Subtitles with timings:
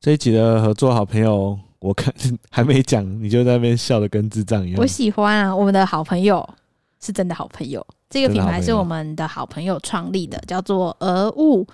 [0.00, 2.10] 这一集的合作好朋友，我看
[2.50, 4.80] 还没讲，你就在那边笑的跟智障一样。
[4.80, 6.48] 我喜欢啊，我们的好朋友
[7.02, 7.86] 是真的好朋友。
[8.08, 11.66] 这个品牌是我们的好朋友创立的，叫做鹅物。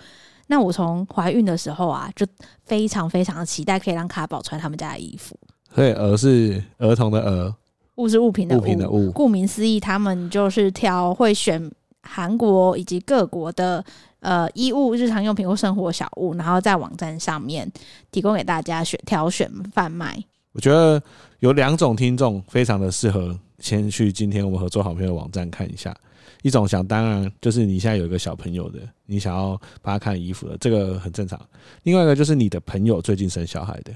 [0.48, 2.26] 那我从怀孕的时候啊，就
[2.64, 5.38] 非常非常的期待可以让卡宝穿他们家的衣服。
[5.72, 7.54] 所以鹅是儿童的鹅，
[7.94, 8.60] 物是物品的物。
[8.60, 9.12] 物品的物。
[9.12, 11.70] 顾名思义，他们就是挑会选
[12.02, 13.84] 韩国以及各国的。
[14.26, 17.70] 呃，衣物、日常用品或生活小物，然后在网站上面
[18.10, 20.20] 提供给大家选挑选贩卖。
[20.50, 21.00] 我觉得
[21.38, 25.96] 有两种听众非常的适合先去今天我们合作好朋友的网站看一下。
[26.42, 29.50] 一种想当然就是你现在有一个小朋友的，你想要
[29.80, 31.40] 帮他看衣服的，这个很正常。
[31.84, 33.94] 另外一个就是你的朋友最近生小孩的，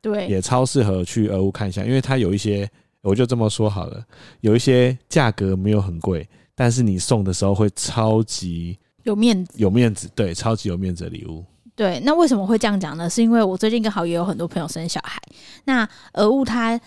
[0.00, 2.66] 对，也超适合去俄乌看一下，因为他有一些，
[3.02, 4.02] 我就这么说好了，
[4.40, 8.78] 有一些价格没有很贵，但是你送的时候会超级。
[9.06, 11.44] 有面子，有面子，对，超级有面子的礼物。
[11.76, 13.08] 对，那为什么会这样讲呢？
[13.08, 15.20] 是因为我最近刚好也有很多朋友生小孩。
[15.64, 16.78] 那俄物他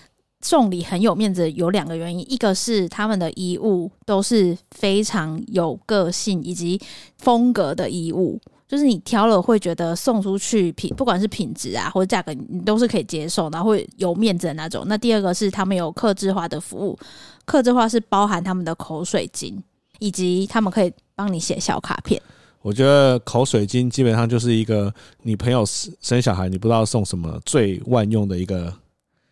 [0.41, 6.79] 送礼很有面子，有两个原因，一个是他们的衣物都是非常有个性以及
[7.19, 14.83] 风格的衣物，就是你挑了会觉得送出去品，不管是品质啊或者价格，你都是可以接受，然后会有面子的那种。
[14.87, 16.97] 那第二个是他们有客制化的服务，
[17.45, 19.55] 客制化是包含他们的口水巾，
[19.99, 20.91] 以及他们可以。
[21.19, 22.21] 帮你写小卡片，
[22.61, 28.73] 我觉得口水巾基本上就是一个你朋友生小孩，你不知道送什么最万用的一个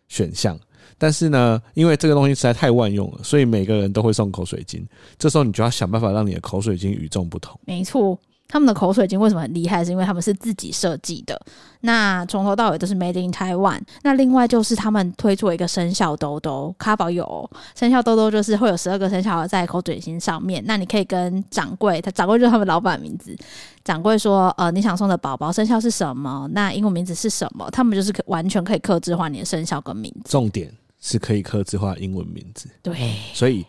[0.09, 0.59] 选项。
[0.97, 4.85] 但是呢，因为这个东西实在太万用了，所以每个人都会送口水巾。
[5.17, 7.57] 这时候你就要想办法让你的口水巾与众不同。
[7.63, 8.19] 没错。
[8.47, 9.83] 他们的口水巾为什么很厉害？
[9.83, 11.39] 是因为他们是自己设计的，
[11.81, 13.81] 那从头到尾都是 Made in Taiwan。
[14.03, 20.63] 那另外就是他们推出了一个生肖兜兜，卡宝有生肖兜兜，就是会有十二个生肖在口水巾上面。
[20.65, 23.35] 那你可以跟掌柜，他掌柜就是他们老板名字，
[23.83, 26.47] 掌柜说，呃，你想送的宝宝生肖是什么？
[26.53, 27.69] 那英文名字是什么？
[27.71, 30.31] 他们就是可完全可以刻制化你的生肖跟名字。
[30.31, 32.69] 重点是可以刻制化英文名字。
[32.81, 33.65] 对，所以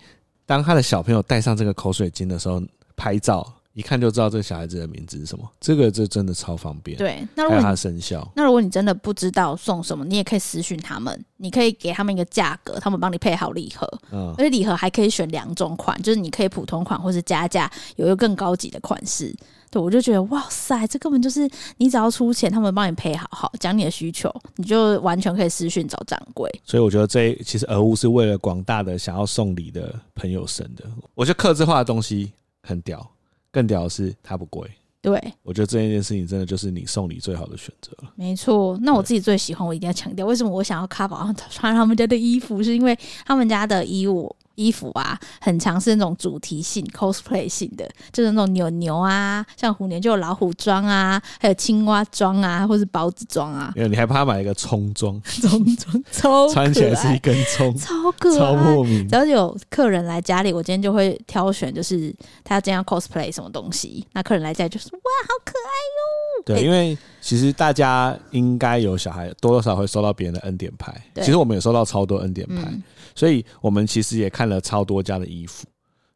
[0.47, 2.63] 当他的小朋友戴上这个口水巾的时候，
[2.97, 3.45] 拍照。
[3.79, 6.99] 一看就知道这个小孩子的名字是什么，这个这真的超方便。
[6.99, 13.89] 对，那如果他生效，那如果你真的不知道送什么，你也可以私讯他们，你可以给他们一个价格，他们帮你配好礼盒。
[14.11, 19.33] 嗯，而且礼盒还可以选两种款，就是你可以普通款或是加价，有一个更高级的款式。
[19.71, 26.51] 对，我就觉得哇塞，这根本就是你只要出钱，他们帮你配好好，讲你的需求，你就完全可以私讯找掌柜。
[26.65, 30.85] 所以我觉得这其实鹅物是为了广大的想要送礼的朋友生的。
[31.15, 33.09] 我觉得客制化的东西很屌。
[33.59, 34.71] 更屌的是，它不贵。
[35.01, 38.13] 对，我觉得这一件事情真的就是你送礼最好的选择了。
[38.15, 44.33] 没错，那我自己最喜欢，我一定要强调，为什么我想要卡宝穿他们家的衣服，是因为他们家的衣物。
[44.59, 53.73] 衣服啊，很常是那种主题性 cosplay 性的，就是那种牛牛啊，像虎年就有老虎装啊，还有青蛙装啊，或是包子装啊。
[53.77, 59.09] 没有你还怕买一个葱装，葱装 超穿起来是一根葱，超可爱，超莫名。
[59.09, 66.45] 只要有客人来家里，我今天就会挑选，就是他要今天要 cosplay 什么东西，那客人来家就是哇，好可爱哟。
[66.45, 70.95] 对，因为其实大家应该有小孩，多多少少会收到别人的恩典牌。
[71.17, 72.63] 其实我们也收到超多恩典牌。
[72.69, 72.83] 嗯
[73.19, 75.67] 所以我们其实也看了超多家的衣服，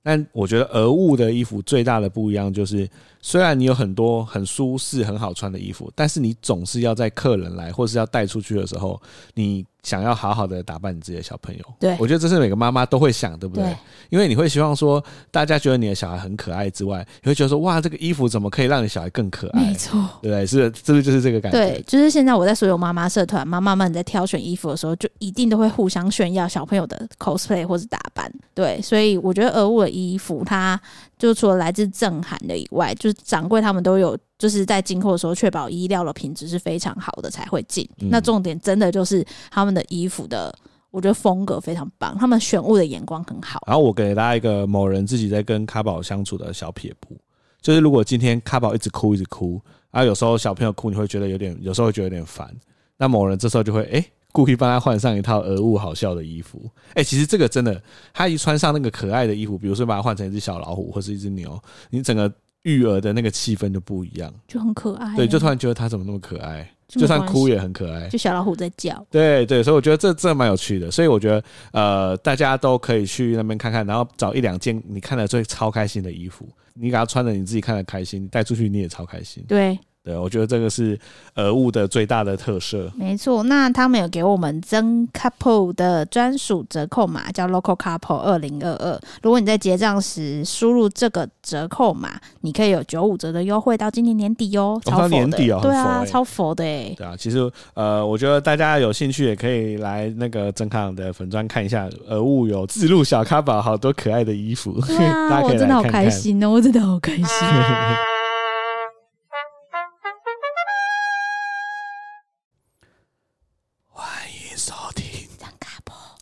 [0.04, 2.88] 但我觉得俄物的衣服最大的不一样就是，
[3.22, 9.00] 虽然你有很多很舒适、很好穿的衣服，但是你总是要在客人来或是要带出去的时候，
[9.32, 9.64] 你。
[9.82, 13.64] 想要好好的打扮你自己的小朋友，对，我觉得这是每个妈妈都会想，对不对？
[13.64, 13.76] 对，
[14.10, 19.60] 因为你会希望说，大家觉得你的小孩很可爱之外，你会觉得说，哇，这个衣服怎么可以让你小孩更可爱？
[19.60, 20.46] 没错，对不对？
[20.46, 21.58] 是，是不是就是这个感觉？
[21.58, 28.32] 对，就是现在我在所有妈妈社团，妈妈们在挑选衣服的时候，就一定都会互相炫耀小朋友的 cosplay 或是打扮。
[28.54, 30.80] 对，所以我觉得鹅物的衣服，它
[31.28, 34.18] 就除了来自正韩的以外，就是掌柜他们都有。
[34.38, 37.88] 就是在进货的时候，确保衣料的品质是非常好的才会进。
[38.00, 38.08] 嗯。
[38.10, 40.52] 那重点真的就是他们的衣服的，
[40.90, 43.62] 我觉得风格非常棒，他们选物的眼光很好。
[43.68, 47.16] 然后我给大家一个某人自己在跟卡宝相处的小撇步，
[47.60, 49.60] 就是如果今天卡宝一直哭一直哭，
[49.92, 52.52] 然后有时候小朋友哭，你会觉得有点，有时候会觉得有点烦。
[52.96, 56.60] 那某人这时候就会哎、欸，故意帮他换上一套俄物好笑的衣服。
[56.88, 57.80] 哎、欸，其实这个真的，
[58.12, 62.32] 他一穿上那个可爱的衣服，比如说把它换成一只小老虎或是一只牛，你整个。
[62.64, 65.16] 育儿的那个气氛就不一样，就很可爱。
[65.16, 68.08] 对，就突然觉得他怎么那么可爱，就算哭也很可爱。
[68.08, 69.04] 就小老虎在叫。
[69.10, 70.88] 对对，所以我觉得这这蛮有趣的。
[70.88, 71.42] 所以我觉得
[71.72, 79.44] 呃，大家都可以去那边看看，然后找一两件你看了最超开心的衣服，你给他穿着，你自己看的开心，带出去你也超开心。
[79.48, 80.98] 对，对，我觉得这个是
[81.36, 82.90] 俄物的最大的特色。
[82.96, 89.00] 没错，那他们有给我们增 couple 的专属折扣码，叫 local couple 二零二二。
[89.22, 94.80] 如果你在结账时输入这个折扣码，你可以有九五折的优惠到今年年底哦。
[94.84, 96.92] 超佛的，年底哦，对啊，超佛的哎。
[96.96, 104.80] 对啊，其实呃，我觉得大家有兴趣也可以来那个真康的粉砖看一下，俄物有自录小咖宝，好多可爱的衣服。
[104.80, 107.24] 对啊， 大家可以来看看，我真的好开心哦，我真的好开心。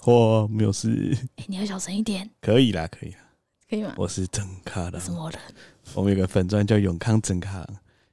[0.05, 1.17] 我没有事。
[1.37, 2.29] 哎、欸，你要小声一点。
[2.41, 3.19] 可以啦，可以啦，
[3.69, 3.93] 可以吗？
[3.97, 5.01] 我是真咖郎。
[5.01, 5.39] 什么人？
[5.95, 7.67] 我们有个粉钻叫永康真咖郎，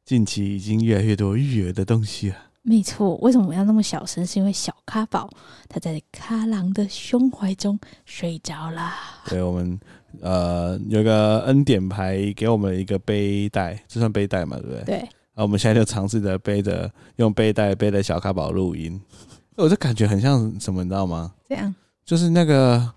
[0.04, 2.36] 近期已经越来越多育儿的东西了。
[2.62, 4.26] 没错，为什么我要那么小声？
[4.26, 5.30] 是因为小咖宝
[5.70, 8.92] 他在咖郎的胸怀中睡着了。
[9.26, 9.80] 对，我们
[10.22, 14.58] 呃有个恩典牌给我们一个背带，这算背带嘛？
[14.58, 14.84] 对不对？
[14.84, 14.98] 对。
[14.98, 19.00] 然后我们现在就尝试着背着用背带背着小咖宝录音。
[19.58, 21.34] 我就感觉很像什么，你知道吗？
[21.48, 21.74] 这样，
[22.06, 22.92] 就是那个，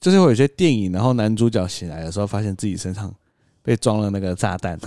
[0.00, 3.14] 就是会有些电影，然后男主角醒来的时候，发现自己身上
[3.62, 4.78] 被装了那个炸弹，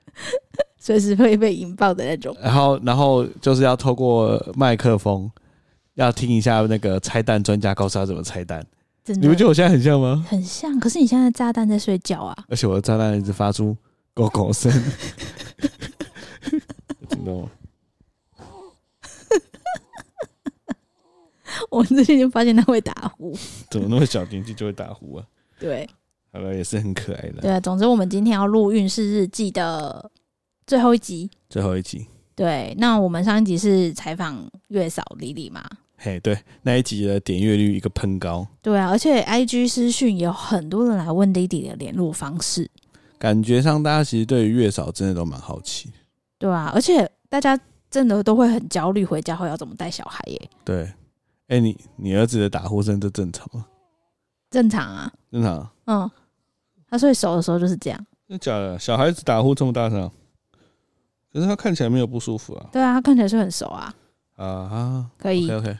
[0.78, 2.36] 随时会被引爆的那种。
[2.40, 5.30] 然后，然后就是要透过麦克风，
[5.94, 8.64] 要听一下那个拆弹专家告诉他怎么拆弹。
[9.06, 10.24] 你们觉得我现在很像吗？
[10.28, 10.78] 很像。
[10.78, 12.44] 可是你现在炸弹在睡觉啊！
[12.48, 13.74] 而且我的炸弹一直发出
[14.12, 14.70] 狗狗声，
[17.08, 17.50] 听到吗？
[21.70, 23.36] 我最近就发现他会打呼，
[23.70, 25.24] 怎么那么小年纪就会打呼啊？
[25.58, 25.88] 对，
[26.32, 27.42] 好了，也是很可爱的。
[27.42, 30.10] 对啊，总之我们今天要录运势日记的
[30.66, 32.06] 最后一集，最后一集。
[32.34, 35.64] 对，那我们上一集是采访月嫂李李嘛？
[35.96, 38.46] 嘿，对，那一集的点阅率一个喷高。
[38.62, 42.70] 对啊，而且 IG 私讯也有很多人来问弟弟的联络方式，
[43.18, 45.90] 感觉上大家其实对于月嫂真的都蛮好奇。
[46.38, 47.58] 对啊，而且大家
[47.90, 50.50] 真的都会很焦虑，回家后要怎么带小孩耶？
[50.64, 50.88] 对。
[51.48, 53.66] 哎、欸，你你儿子的打呼声这正常吗？
[54.50, 55.72] 正常啊，正常、啊。
[55.86, 56.10] 嗯，
[56.88, 58.06] 他睡熟的时候就是这样。
[58.28, 58.78] 真的假的？
[58.78, 60.10] 小孩子打呼这么大声，
[61.32, 62.68] 可是他看起来没有不舒服啊。
[62.72, 63.94] 对啊，他看起来是很熟啊。
[64.36, 65.50] 啊哈，可以。
[65.50, 65.76] OK。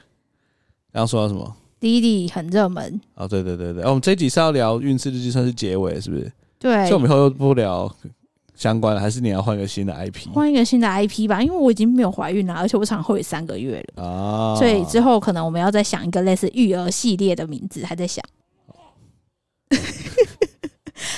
[0.91, 1.57] 然后说到什么？
[1.79, 3.01] 弟弟很热门。
[3.15, 3.83] 哦，对对对对。
[3.85, 6.33] 哦，我们这一集是要聊运势日记，算是结尾，是不是？
[6.59, 6.89] 对。
[6.89, 7.95] 所以我们以后又不聊。
[8.59, 10.33] 相关的，还是你要换一个新的 IP？
[10.33, 18.25] 换一个新的 IP 吧，因为我已经没有怀孕了，而且我产后也三个月了啊，所以之后可能我们要再想一个类似育儿系列的名字，还在想。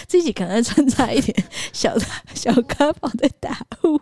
[0.07, 1.97] 自己可能穿插一点小
[2.35, 3.99] 小咖宝的打呼。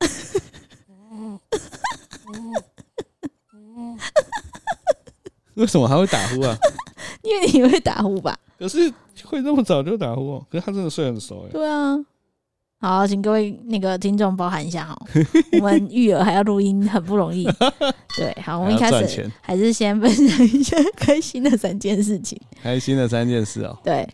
[5.60, 6.56] 为什么还会打呼啊？
[7.22, 8.38] 因为你会打呼吧？
[8.58, 8.92] 可是。
[9.24, 10.38] 会那么早就打呼？
[10.50, 11.52] 可是他真的睡很熟哎。
[11.52, 11.94] 对啊，
[12.80, 14.98] 好，请各位那个听众包含一下哈，
[15.52, 17.44] 我们育儿还要录音，很不容易。
[18.16, 22.40] 对，好，我们一开始还是先分享一下开心的三件事情。
[22.62, 23.78] 开心的三件事哦。
[23.84, 24.08] 对。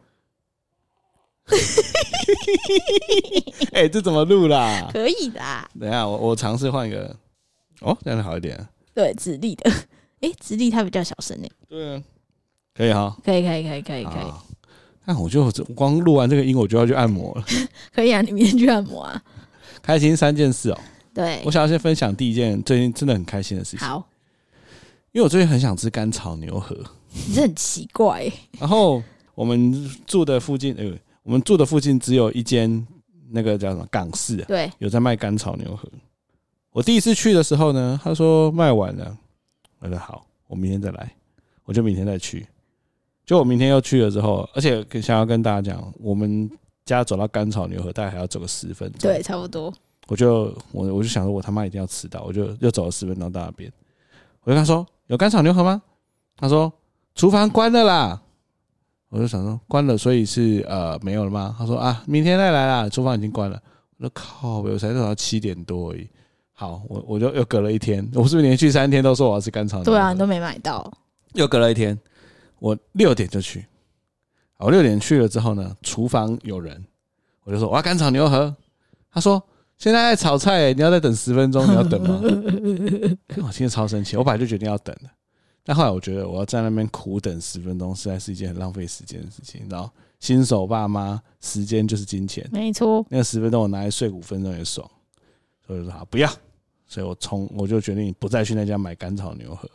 [3.73, 4.91] 哎、欸，这怎么录啦？
[4.93, 5.41] 可以的。
[5.79, 7.17] 等一下，我我尝试换一个。
[7.81, 8.69] 哦，这样好一点。
[8.93, 9.71] 对，直立的。
[10.21, 11.49] 哎、欸，直立它比较小声哎。
[11.69, 12.03] 对啊。
[12.75, 13.17] 可以哈。
[13.25, 14.33] 可以，可以，可以，可以，可以。
[15.05, 17.45] 那我就光录完这个音，我就要去按摩了。
[17.95, 19.23] 可以啊，你明天去按摩啊。
[19.83, 20.79] 开心三件事哦。
[21.15, 23.81] 对，我想要先分享第一件最近真的很开心的事情。
[23.81, 24.07] 好，
[25.13, 26.77] 因为我最近很想吃干炒牛河。
[27.27, 28.33] 你这很奇怪、欸。
[28.61, 29.03] 然后
[29.35, 30.93] 我们住的附近，呃，
[31.23, 32.87] 我们住的附近只有一间
[33.31, 35.89] 那个叫什么港式，对，有在卖干炒牛河。
[36.71, 39.17] 我第一次去的时候呢，他说卖完了。
[39.81, 41.15] 我说好，我明天再来，
[41.65, 42.47] 我就明天再去。
[43.25, 46.51] 就我明天又去了之后，而且想要跟大家讲，我们
[46.85, 49.01] 家走到甘草牛河大概还要走个十分钟。
[49.01, 49.73] 对，差不多。
[50.07, 53.71] 我就我我就想说，我他妈一定要迟到，我就又走了十分钟到那边。
[54.45, 55.83] 我就跟他说：“有甘草牛河吗？”
[56.35, 56.73] 他说
[57.15, 58.23] ：“厨房关了啦。”
[59.11, 63.63] 我就想说：“关了，所以是呃没有了吗？”他说：“啊，明天再来啦，厨房已经关了。”
[63.99, 66.09] 我说：“靠，我才走到七点多而已。”
[66.61, 69.93] 好，我我就又隔了一天，我是不是连续三天都说我要吃干炒牛河？
[69.93, 70.93] 对啊，你都没买到。
[71.35, 71.97] 又隔了一天。
[72.59, 73.65] 我六点就去，
[74.57, 76.85] 我六点去了之后呢，厨房有人，
[77.45, 78.53] 我就说我要干炒牛河。
[79.09, 79.41] 他说
[79.77, 82.21] 现在在炒菜，你要再等十分钟，你要等吗？
[83.47, 85.09] 我听着超生气，我本来就决定要等的，
[85.63, 89.65] 但后来我觉得我要在那边苦等十分钟，实在是一件很浪费时间的事情。
[89.71, 89.89] 然后
[90.19, 93.07] 新手爸妈，时间就是金钱，没错。
[93.09, 94.91] 那个十分钟我拿来睡五分钟也爽，
[95.65, 96.29] 所以说好不要，
[96.89, 99.69] 所以我从我就决定不再去那家买甘草牛河。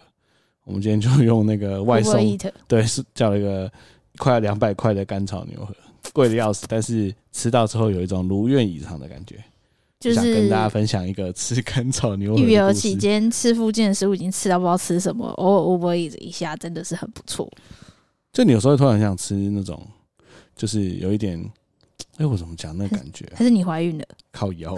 [0.65, 3.71] 我们今天就用那个外送，对，是叫了一个
[4.17, 5.73] 快要两百块的甘草牛河，
[6.11, 9.41] 贵的要死，但是吃到之后有一种如愿以偿的感觉。
[9.99, 12.41] 就是想跟大家分享一个吃甘草牛河。
[12.41, 17.49] 育儿期间吃附近的食物已经吃到不知道吃什么，偶尔 Uber Eats 一下真的是很不错。
[18.33, 19.81] 就你有时候突然想吃那种，
[20.57, 21.41] 就是有一点，
[22.11, 23.33] 哎、欸，我怎么讲那感觉、啊？
[23.37, 24.05] 还是你怀孕了？
[24.31, 24.75] 靠腰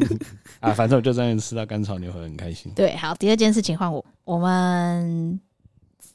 [0.60, 0.72] 啊！
[0.72, 2.72] 反正我就在那吃到甘草牛河很开心。
[2.74, 4.04] 对，好，第二件事情换我。
[4.24, 5.38] 我们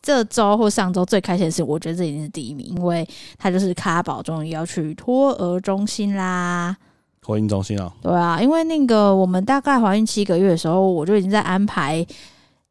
[0.02, 3.08] 这周或上周最开心的事，我觉得这已经是第一名，因为
[3.38, 6.76] 他就是咖宝终于要去托儿中心啦。
[7.22, 7.94] 托婴中心啊？
[8.02, 11.98] 对啊，因为那个我们大概怀孕七个月的时候，我就已经在安排，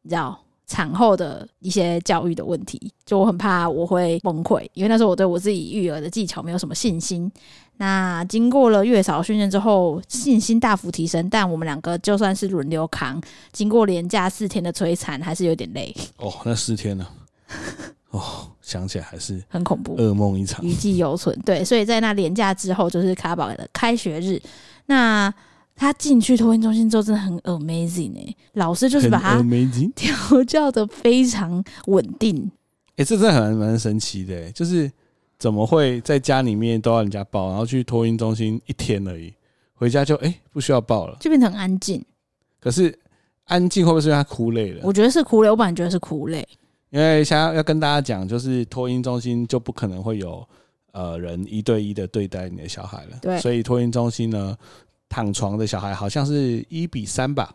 [0.01, 0.37] 你知道。
[0.67, 7.31] 产后的一些教育的问题，就我很怕我会崩溃，因为那时候我对我自己育儿的技巧没有什么信心。
[7.77, 11.29] 那经过了月嫂训练之后，信心大幅提升。
[11.29, 15.95] 但我们两个就算是轮流扛，经过连假四天的摧残，还是有点累。
[16.17, 17.05] 哦，那四天呢？
[18.11, 21.37] 哦，想起来还是很恐怖，噩梦一场，余悸犹存。
[21.45, 24.41] 对，所以在那连假之后，就是卡宝的开学日。
[24.85, 25.33] 那
[25.75, 28.37] 他进去托婴中心之后，真的很 amazing 哎、欸！
[28.53, 29.43] 老师就是把他
[29.93, 32.49] 调教的非常稳定。
[32.91, 34.89] 哎、欸，这真的很蛮神奇的、欸，就是
[35.37, 39.33] 怎么会在家里面都要人家抱，然后去托婴中心一天而已，
[39.73, 42.03] 回家就哎、欸、不需要抱了，就变成很安静。
[42.59, 42.97] 可是
[43.45, 44.81] 安静会不会是因为他哭累了？
[44.83, 46.47] 我觉得是哭累，我本来觉得是哭累。
[46.89, 50.47] 因为想要要跟大家讲，就是托婴中心就不可能会有
[50.91, 54.57] 呃人一对一的对待你的小孩了，对，所以托婴中心呢。
[55.07, 57.53] 躺床的小孩好像是一比三吧，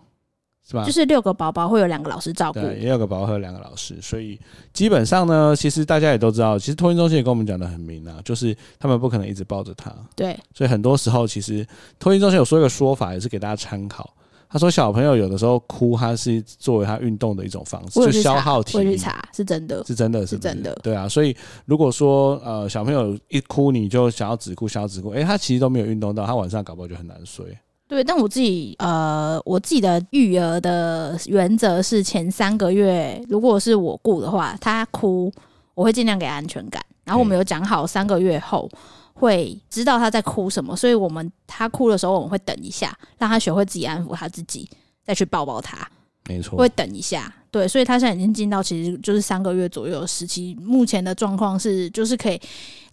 [0.71, 0.85] 是吧？
[0.85, 4.39] 就是六个宝宝会有两个老师照顾，对，也有个宝宝会有两个老师，所以
[4.73, 11.67] 基本上呢，其实大家也都知道，其实托婴中心也跟我们讲的很明啊，就是他们不可能一直抱着他，对，所以很多时候其实
[11.99, 14.09] 托婴中心有说一个说法，也是给大家参考。
[14.53, 18.99] 他说：“小朋友有的时候哭，他是作为他运动的一种方式，就消耗体力。
[19.33, 21.09] 是真的，是真的，是真的，对啊。
[21.09, 21.37] 所以
[21.67, 27.57] 如果说呃小朋友一哭，你就想要止哭，想要止哭，哎，他其实都没有运动到，他晚上搞不好就很难睡。
[27.91, 35.31] 对，但我自己呃，我自己的育儿的原则是，前三个月如果是我顾的话，他哭，
[35.75, 36.83] 我会尽量给他安全感。
[37.05, 38.71] 然后我们有讲好，三个月后。”
[39.13, 44.67] 会知道他在哭什么，所以我们他哭的时候，我们会等一下，让他学会自己安抚他自己，
[45.05, 45.87] 再去抱抱他。
[46.27, 50.57] 没错，会等一下，对，所以他现在已经进到其实就是三个月左右的时期。
[50.59, 52.41] 目前的状况是，就是可以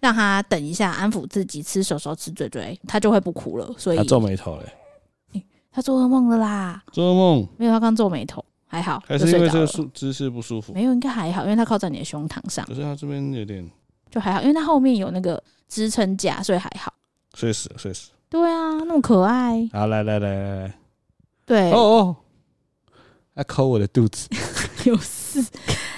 [0.00, 3.74] 让他等一下，安抚自己，吃手手，吃嘴嘴，他就会不哭了。
[3.78, 4.72] 所以他皱眉头嘞、欸，
[5.78, 7.70] 他做噩梦了啦，做噩梦没有？
[7.70, 10.72] 他刚皱眉头，还好，还是因为这个姿势不舒服？
[10.72, 12.66] 没有，应该还好，因为他靠在你的胸膛上。
[12.66, 13.64] 可是他这边有点，
[14.10, 15.40] 就还好，因为他后面有那个。
[15.68, 16.90] 支撑架，所以还好。
[17.34, 18.16] 睡死了，睡死了。
[18.30, 19.68] 对啊，那么可爱。
[19.70, 20.74] 好，来来来来来。
[21.44, 21.70] 对。
[21.72, 22.16] 哦哦。
[23.34, 24.26] 他抠我的肚子。
[24.88, 25.44] 有事。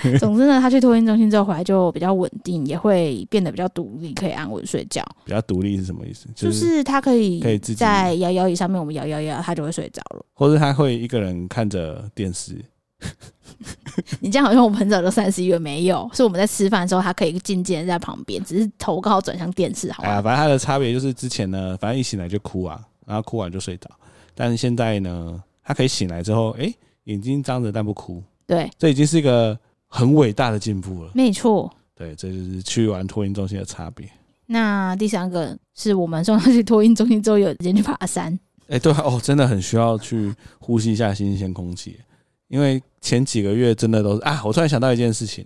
[0.19, 5.05] 总之呢，他去托婴中心之后回来就比较稳定，也会变得比较独立，可以安稳睡觉。
[5.25, 6.29] 比较独立是什么意思？
[6.35, 10.25] 就是、就是他可以可以自己在摇摇椅上面，我们摇摇摇，他就会睡着了。
[10.33, 12.57] 或者他会一个人看着电视。
[14.21, 20.03] 你这样好像我们很早就三十一月没有，是我们在吃饭的时候，他可以静静的在旁边，只是头刚好转向电视，好。
[20.03, 23.91] 哎呀，反正他的差别就是之前呢，反正一醒来就哭啊，然后哭完就睡着。
[24.35, 28.23] 但是现在呢，他可以醒来之后，哎、欸，眼睛张着但不哭。
[28.47, 29.59] 对，这已经是一个
[29.91, 31.11] 很伟大的进步了。
[31.15, 31.71] 没错。
[31.95, 34.09] 对，这就是去完托婴中心的差别。
[34.47, 38.33] 那第三个是我们送他去托婴中心之后，有人去爬山。
[38.69, 42.01] 哎、欸，对哦，真的很需要去呼吸一下新鲜空气。
[42.49, 45.45] 因为前几个月真的都是啊，我突然想到一件事情，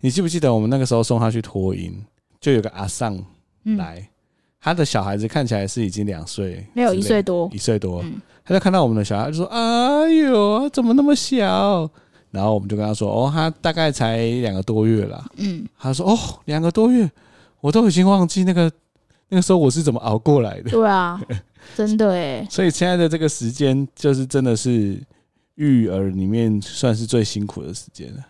[0.00, 1.92] 你记不记得我们那个时候送他去托婴，
[2.40, 3.16] 就有个阿尚
[3.76, 4.08] 来，嗯、
[4.60, 11.90] 他的小孩子看起来是已经两岁，没有一岁多，一岁多，嗯、他就看到我们的小孩就说：“哎呦，怎么那么小？”
[12.30, 17.10] 然后我们就跟他说：“哦，他大概才两个多月啦。”嗯，他说：“哦，两个多月，
[17.60, 18.70] 我都已经忘记那个
[19.28, 21.20] 那个时候我是怎么熬过来的。”对啊，
[21.76, 22.46] 真的哎。
[22.50, 24.98] 所以现在的这个时间就是真的是。
[25.60, 28.24] 育儿里面算是最辛苦的时间了，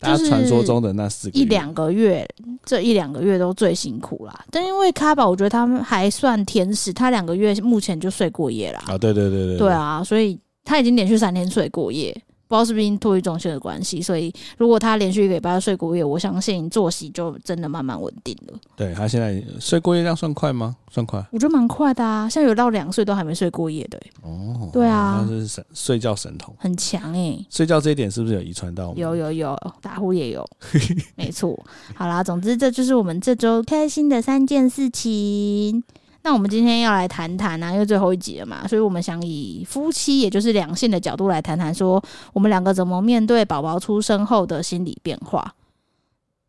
[0.00, 2.26] 大家传说中的那四个一两个月，
[2.64, 4.42] 这一两个月都最辛苦啦。
[4.50, 8.96] 但因为卡宝，我觉得他们还算天使，他两个月目前就睡过夜啦啊。
[8.96, 12.18] 对对对对，对，对啊，所以他已经连续三天睡过夜。
[12.52, 18.58] 不知道是不是因托育中心的关系，所以如果他连续一个礼拜睡过夜，我相信作息就真的慢慢稳定了。
[18.76, 20.76] 对，他现在睡过夜这样算快吗？
[20.90, 21.24] 算快？
[21.32, 23.98] 我觉得蛮快的啊，像有到两岁都还没睡过夜的。
[24.20, 27.46] 哦，对啊，他是神睡觉神童，很强哎、欸。
[27.48, 28.92] 睡觉这一点是不是有遗传到？
[28.96, 30.46] 有有有，打呼也有，
[31.16, 31.58] 没错。
[31.94, 35.82] 好啦，总之这就是我们这周开心的三件事情。
[36.24, 42.02] 那我们今天要来谈谈啊，因为最后一集了嘛，所以我们想以夫妻，也就是两性的角度来谈谈，说
[42.32, 45.54] 我们两个怎么面对宝宝出生后的心理变化。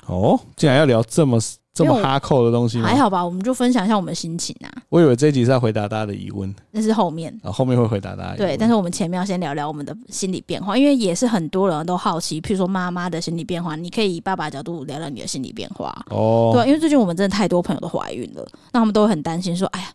[0.07, 1.39] 哦，竟然要聊这么
[1.73, 2.87] 这么哈扣的东西吗？
[2.87, 4.69] 还好吧，我们就分享一下我们的心情啊。
[4.89, 8.35] 我以为这一集是要回答大家的疑问，那是后面啊，后面会回答大家。
[8.35, 16.51] 对，但是我们前面要先聊聊我们的心理变化，因为也是很多人都好奇，譬如说妈妈的心理变化，你可以以爸爸角度聊聊你的心理变化哦。
[16.53, 19.87] 对，因为最近我们真的太多朋友都怀孕了，那他们都很担心说，哎呀，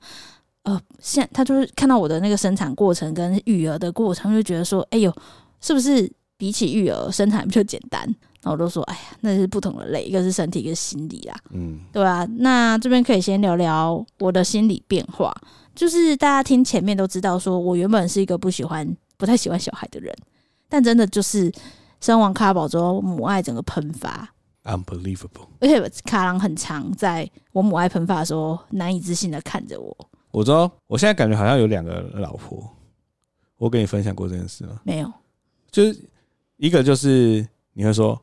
[0.64, 5.14] 呃，现他就是看到我的那个生产过程跟育儿的过程，就觉得说，哎呦，
[5.60, 8.12] 是不是比起育儿生产比较简单？
[8.50, 11.34] 我都说，哎呀，那是不同的类，一个是身体，一个是心理啦。
[11.50, 12.26] 嗯，对啊。
[12.38, 15.34] 那这边可以先聊聊我的心理变化，
[15.74, 20.14] 就是大家听前面都知道，说我原本是一个不喜欢、不太喜欢小孩的人，
[20.68, 21.52] 但真的就是
[22.00, 24.28] 生完卡宝之后，母爱整个喷发
[24.64, 25.48] ，unbelievable。
[25.60, 29.96] 而且卡郎很常在我母爱喷发的时候，难以置信的看着我。
[30.30, 32.62] 我知道，我现在感觉好像有两个老婆。
[33.56, 34.80] 我跟你分享过这件事吗？
[34.84, 35.12] 没有，
[35.70, 36.08] 就是
[36.58, 38.20] 一个就是你会说。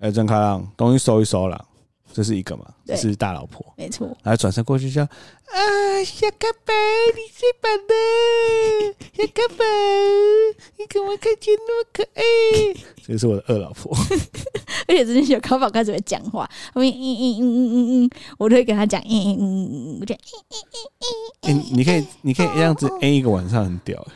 [0.00, 1.64] 哎，郑开朗，东西收一收了，
[2.12, 2.64] 这是一个嘛？
[2.86, 4.06] 这是大老婆，没错。
[4.22, 6.72] 然后转身过去叫啊，小哥哥，
[7.14, 7.94] 你最棒的，
[9.12, 9.64] 小哥哥，
[10.76, 12.22] 你怎么看起来那么可爱？
[13.04, 13.92] 这是我的二老婆，
[14.86, 21.64] 而且最近小咖宝开始会讲话，后面嗯嗯嗯嗯嗯嗯，我都会跟他讲，嗯嗯嗯嗯嗯，我讲，嗯嗯嗯嗯嗯。
[21.72, 24.06] 你可以，你可以这样子，嗯一个晚上很屌。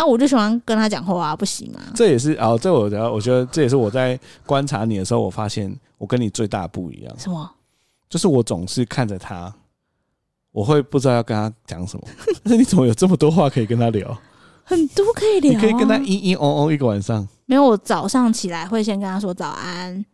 [0.00, 1.80] 啊，我就喜欢跟他讲话啊，不行吗？
[1.94, 7.14] 这也是啊，这我觉得，我觉得这也是我在观察你的时候，我发现我跟你最大不一样。
[7.18, 7.48] 什么？
[8.08, 9.52] 就是我总是看着他，
[10.52, 12.04] 我会不知道要跟他讲什么。
[12.42, 14.16] 但是你怎么有这么多话可以跟他聊？
[14.64, 17.26] 很多可以聊，啊，你可以跟他嘤嘤哦哦一个晚上。
[17.46, 20.04] 没有，我早上起来会先跟他说早安。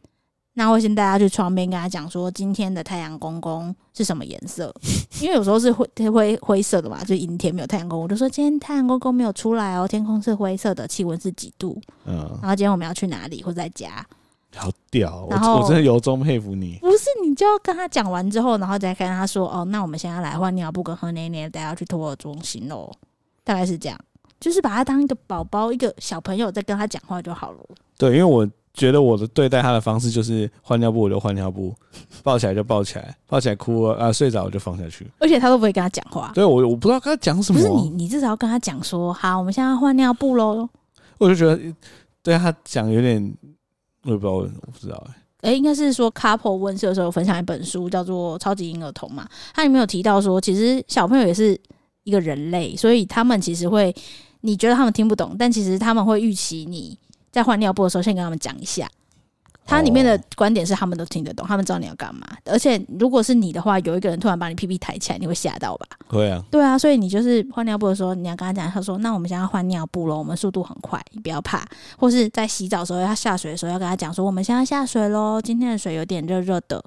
[0.58, 4.74] 那我先带他去窗边，跟他讲说今天的太阳公公是什么颜色？
[5.20, 8.04] 因为有时候是灰灰灰色的嘛，就阴天没有太阳公公。
[8.04, 11.78] 我就说今天太阳公公没有出来哦，天空是灰色的，气温是几度？
[12.06, 13.42] 嗯，然后今天我们要去哪里？
[13.42, 14.02] 或在家？
[14.54, 15.26] 好屌！
[15.28, 16.78] 然后我，我真的由衷佩服你。
[16.80, 22.90] 不是，你就要跟他讲完之后，然后再跟他说哦，那我们现在来换尿布跟喝奶奶，带他去托儿中心喽。
[23.44, 23.98] 大概是这样，
[24.40, 27.58] 就是把他当一个宝宝，一个小朋友在跟他讲话就好了。
[27.98, 28.48] 对，因为我。
[28.76, 31.74] 觉得我的对待他的方式就是换尿布我就换尿布，
[32.22, 36.30] 抱起来就抱起来，抱起来哭了啊，睡着我就放下去，而且他都不会跟他讲话。
[36.34, 37.58] 对，我我不知道跟他讲什么。
[37.58, 40.68] 不是你，你至少要跟他讲说，好，我们现在换尿布喽。
[41.18, 41.58] 我就觉得
[42.22, 43.34] 对他讲有点，
[44.04, 45.48] 我也不知道，我不知道哎、欸。
[45.48, 49.28] 哎、欸，应该是说 Couple 温室的时候分享一本书，叫做《超级婴儿童》嘛。
[49.54, 51.58] 它里面有提到说，其实小朋友也是
[52.04, 53.94] 一个人类，所以他们其实会，
[54.40, 56.98] 你觉得他们听不懂，但其实他们会预期你
[57.36, 58.88] 在换尿布的时候，先跟他们讲一下。
[59.68, 62.24] 它里面的观点是他们都听得懂，他们知道你要干嘛。
[62.44, 65.86] 而且如果是你的话，有一个人突然把你屁屁抬起来，你会吓到吧？
[66.06, 66.78] 会啊，对啊。
[66.78, 71.66] 所以你就是换尿布的时候，你要跟他讲，他说：“那我们现在换尿布了，我们速度很快，你不要怕。”
[71.98, 76.80] 或是在洗澡的时候要下水的时候，要跟他讲说：“我们现在下水喽，今天的水有点热热的。”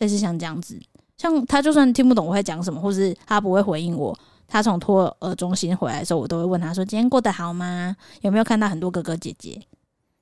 [0.00, 0.78] 类似像这样子，
[1.16, 4.14] 像他就算听不懂我会讲什么，或是他不会回应我，
[4.46, 7.96] 他从托儿中心回来的时候，我都会问他说：“今天过得好吗？
[8.20, 9.58] 有没有看到很多哥哥姐姐？”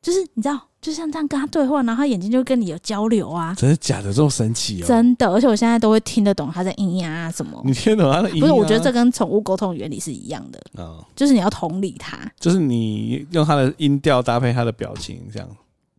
[0.03, 0.61] 就是你知道。
[0.81, 3.55] 就像这样跟他对话，然后他眼睛就跟你有交流啊！
[3.55, 4.11] 真的假的？
[4.15, 4.87] 这么神奇哦！
[4.87, 7.61] 真的，而且我现在都会听得懂他在咿呀啊什么。
[7.67, 8.41] 你听得懂他的嘤嘤？
[8.41, 10.59] 不是，我觉得这跟宠物沟通原理是一样的。
[10.79, 15.47] 嗯，就是你要同理他，就是你用他的音调搭配他的表情，这样。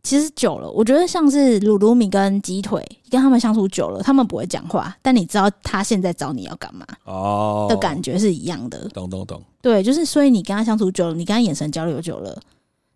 [0.02, 8.88] 其实久了，我觉得像是鲁鲁米跟鸡腿，跟他们相处久了，他们不会讲话，但你知道他现在找你要干嘛哦的感觉是一样的。
[8.88, 9.40] 懂懂懂。
[9.60, 12.36] 对，就是所以你跟他相处久了，你跟他眼神交流久了。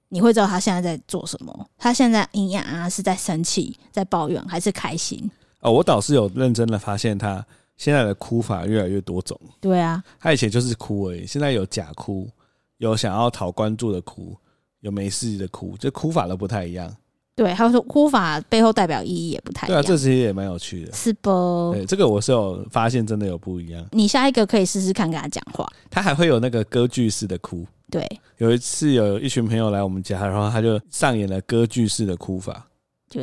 [0.08, 1.68] 你会知道他现在在做什么？
[1.76, 5.30] 他现在营养啊，是在生气、在抱怨，还是开心？
[5.60, 7.44] 哦，我倒是有认真的发现，他
[7.76, 9.38] 现在的哭法越来越多种。
[9.60, 12.28] 对啊，他以前就是哭而已，现在有假哭，
[12.78, 14.36] 有想要讨关注的哭，
[14.80, 16.94] 有没事的哭，这哭法都不太一样。
[17.34, 19.82] 对，还有说哭法背后代表意义也不太一样。
[19.82, 21.72] 对啊，这其实也蛮有趣的，是不？
[21.74, 23.84] 对，这个我是有发现，真的有不一样。
[23.92, 27.66] 你下一个可以试试看跟他讲话，他还会有那个歌剧式的哭。
[27.90, 28.04] 对，
[28.38, 32.66] 有一次有一群朋友来我们家，然后他就上演了歌剧式的哭法，
[33.08, 33.20] 就，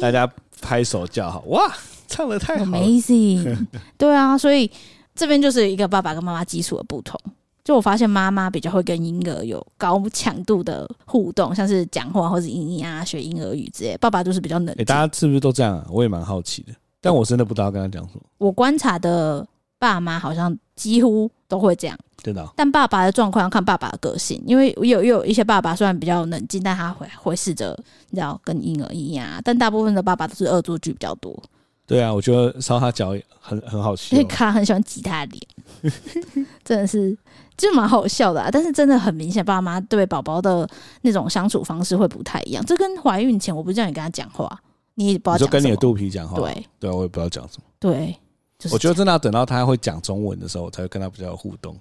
[0.00, 1.72] 大家拍手叫好，哇，
[2.06, 3.66] 唱的太好，Amazing，
[3.98, 4.70] 对啊，所以
[5.14, 7.20] 这边就是一个爸爸跟妈妈基础的不同。
[7.64, 13.94] 就我发现妈妈比较会跟婴儿有高强度的互动，像是讲话或者嘤嘤啊、学婴儿语之类。
[13.98, 15.86] 爸爸就是比较冷大家是不是都这样啊？
[15.90, 18.22] 我也蛮好奇的，但我真的不知道跟他讲什么。
[18.38, 19.46] 我观察的
[19.78, 22.48] 爸妈好像几乎都会这样，真的。
[22.54, 27.76] 但爸爸的状况要看爸爸的个性，因为有有一些爸爸虽然比较冷静，但他会会试着
[28.10, 29.26] 你知道跟婴儿一样。
[29.44, 31.36] 但大部分的爸爸都是恶作剧比较多，
[31.84, 35.32] 对啊，我觉得烧他脚很很好笑，因为卡很喜欢挤他的
[35.82, 37.16] 脸， 真的是
[37.56, 38.48] 就蛮好笑的啊。
[38.52, 40.68] 但是真的很明显，爸妈对宝宝的
[41.02, 42.64] 那种相处方式会不太一样。
[42.64, 44.48] 这跟怀孕前我不是叫你跟他讲话，
[44.94, 46.38] 你也不知道讲跟你的肚皮讲话。
[46.38, 47.64] 对，对我也不知道讲什么。
[47.80, 48.16] 对，
[48.58, 51.78] 就是、我觉得真的要等到他会讲中文的时候，我才会跟他比较有互动。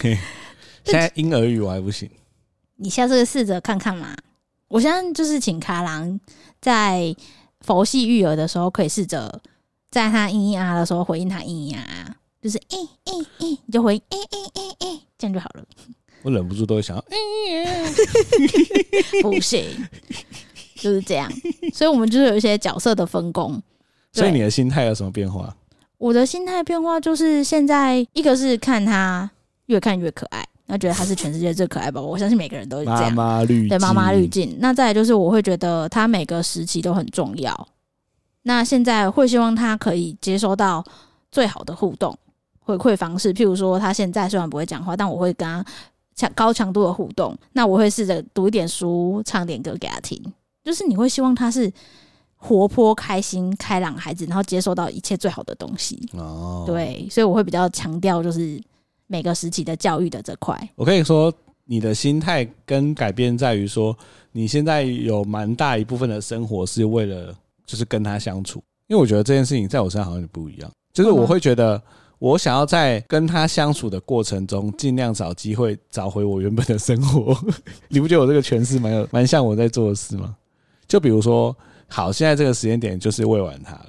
[0.00, 0.18] 现
[0.84, 2.08] 在婴儿语我还不行，
[2.76, 4.16] 你下次试着看看嘛。
[4.68, 6.20] 我现在就是请卡郎
[6.60, 7.14] 在
[7.62, 9.40] 佛系育儿的时候，可以试着
[9.90, 15.64] 在他咿咿啊的时候回应他咿咿啊，就是嘤嘤嘤，你就回应嘤嘤嘤嘤，这样就好了。
[16.22, 17.04] 我忍不住都会想要，
[19.22, 19.64] 不行，
[20.76, 21.30] 就是这样。
[21.72, 23.60] 所以，我们就是有一些角色的分工。
[24.12, 25.54] 所以，你的心态有什么变化？
[25.98, 29.30] 我的心态变化就是现在，一个是看他
[29.66, 30.44] 越看越可爱。
[30.70, 33.04] 那觉得他是全世界最可爱宝宝，我相信每个人都是这样。
[33.14, 34.54] 妈妈滤，对妈妈滤镜。
[34.60, 37.68] 那再来就是，我会觉得他每个时期都很重要。
[38.42, 40.84] 那现在会希望他可以接收到
[41.32, 42.16] 最好的互动
[42.60, 45.64] 回馈方式，譬如说，他现在虽然不会讲话，但我会跟他
[46.14, 47.34] 强高强度的互动。
[47.52, 50.22] 那我会试着读一点书，唱点歌给他听。
[50.62, 51.72] 就是你会希望他是
[52.38, 56.08] 活泼、开心、开朗孩子，然后接受到一切最好的东西。
[56.14, 58.58] 哦，对，所以我会比较强调就是。
[59.10, 61.32] 每个时期的教育的这块，我可以说
[61.64, 63.96] 你的心态跟改变在于说，
[64.32, 71.82] 你现在有蛮大一部分的生活是为了就是跟他相处，因为我觉得这件事情在我身上好像不一样，就是我会觉得
[72.18, 77.34] 我想要在跟他相处的过程中，尽量找机会找回我原本的生活。
[77.88, 80.36] 你不觉得我这个诠释蛮有蛮像我在做的事吗？
[80.86, 81.56] 就比如说，
[81.88, 83.86] 好，现在这个时间点就是喂完它了，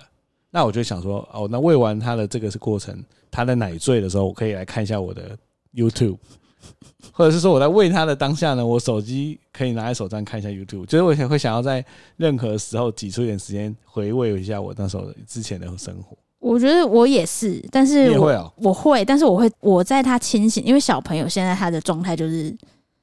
[0.50, 3.04] 那我就想说，哦，那喂完它的这个是过程。
[3.32, 5.38] 它的奶醉的时候，我可以来看一下我的
[5.76, 6.18] YouTube，
[7.14, 11.86] 或者是说我在喂它的当下呢，我手机可以拿在手上看一下 YouTube，就是我也会想要在
[12.18, 16.18] 任何时候挤出一点时间回味一下我那时候之前的生活。
[16.40, 22.58] 我觉得我也是，但是我也会哦，我会，但是我会我在他清醒，因为小朋友现在他的状态就是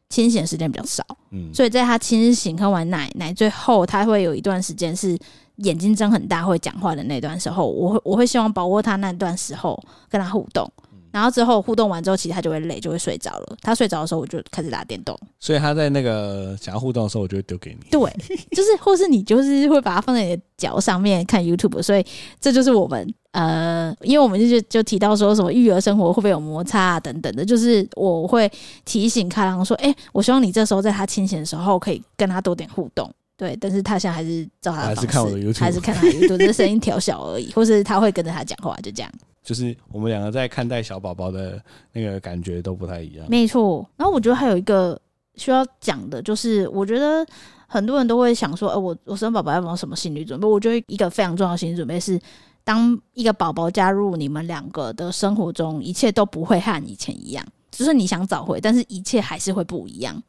[0.09, 5.19] 清醒的时间比较少，嗯，所以在他清醒喝完奶奶最后，他会有一段时间是。
[5.61, 10.71] 眼睛睁很大会讲话的那段时候，我会我会希望把握他那段时候跟他互动，
[11.17, 13.57] 然后之后互动完之后，其实他就会累，就会睡着了。
[13.63, 15.19] 他睡着的时候，我就开始打电动。
[15.41, 17.79] 所以他在那个想要互动的时候，我就会丢给你。
[17.91, 17.99] 对，
[18.55, 21.83] 就是或是你就是会把它放在你的脚上面看 YouTube。
[21.83, 22.05] 所以
[22.39, 28.51] 这就是我们呃，因为我们就就提到说什么育儿生活会不会有摩擦啊等等的，就是我会
[28.85, 33.11] 提醒卡郎说，哎、欸，我希望你这时候在他清醒的时候可以跟他多点互动。
[33.39, 39.11] 对，但是他现在还是照他的方式，还是看我的 YouTube，还是看他的 YouTube，只是声音调小而已，或是他会跟着他讲话，就这样。
[39.47, 43.25] 就是我们两个在看待小宝宝的那个感觉都不太一样。
[43.31, 43.89] 没错。
[43.97, 45.01] 然后我觉得还有一个
[45.37, 47.25] 需要讲的，就是我觉得
[47.69, 50.45] 很多人都会想说，呃，我我生宝宝要没有什么心理准备？
[50.49, 52.21] 我觉得一个非常重要的心理准备是，
[52.65, 57.47] 当一个宝宝加入你们两个的生活中，一切都不会和以前一样。
[57.71, 60.21] 就是你想找回，但是一切还是会不一样。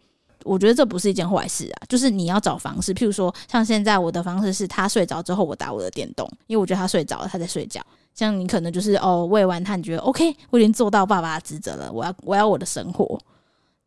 [0.47, 7.81] 我觉得这不是一件坏事啊，就是你要找方式，譬如说像现在我的方式是他睡着之后我打我的电动，因为我觉得他睡着了，他在睡觉。
[8.13, 13.19] 像你可能就是哦喂完他，你觉得 OK，我已经做到爸爸的职责了，我要我要我的生活。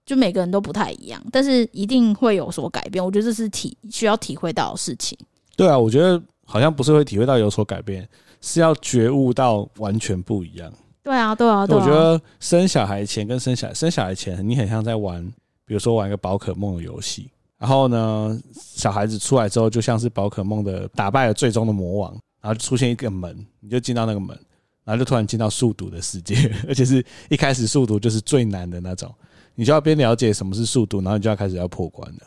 [0.06, 3.04] 就每个人都不太一样，但是一定会有所改变。
[3.04, 5.16] 我觉得这是体需要体会到的事情。
[5.56, 8.08] 对啊，我觉得好像不是会体会到有所改变，
[8.40, 10.72] 是要觉悟到完全不一样。
[11.02, 11.80] 对啊，对啊，对啊。
[11.80, 15.32] 我觉得生小孩前跟生小孩生小孩前，你很像在玩。
[15.70, 24.36] 比如说玩一个宝可梦的游戏，然后呢，小孩子出来之后，就像是宝可梦的打败了最终的魔王，然后就出现一个门，你就进到那个门，
[24.82, 29.14] 然后就突然进到数独的世界， 而且是一开始数独就是最难的那种，
[29.54, 32.18] 你就要边了解什么是数独，然后你就要开始要破关了。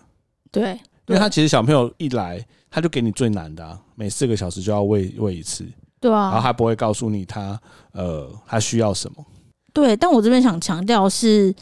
[0.49, 0.71] 对，
[1.08, 5.65] 因为他其实小朋友一来，他就给你最难的啊，每四个小时就要喂喂一次，
[5.99, 7.60] 对啊，然后他不会告诉你他
[7.91, 9.25] 呃他需要什么。
[9.73, 11.53] 对，但我这边想强调是。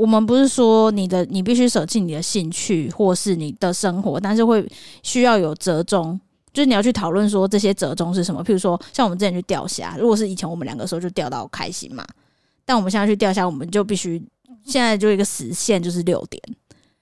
[0.00, 4.66] 我们不是说你的你必须舍弃你的兴趣或是你的生活，但是会
[5.02, 6.18] 需要有折中，
[6.54, 8.42] 就是你要去讨论说这些折中是什么。
[8.42, 12.02] 譬如说，像我们之前去钓虾，如果是以前我们两个时候就钓到开心嘛，
[12.64, 14.22] 但我们现在去钓虾，我们就必须
[14.64, 16.42] 现在就一个时限就是六点，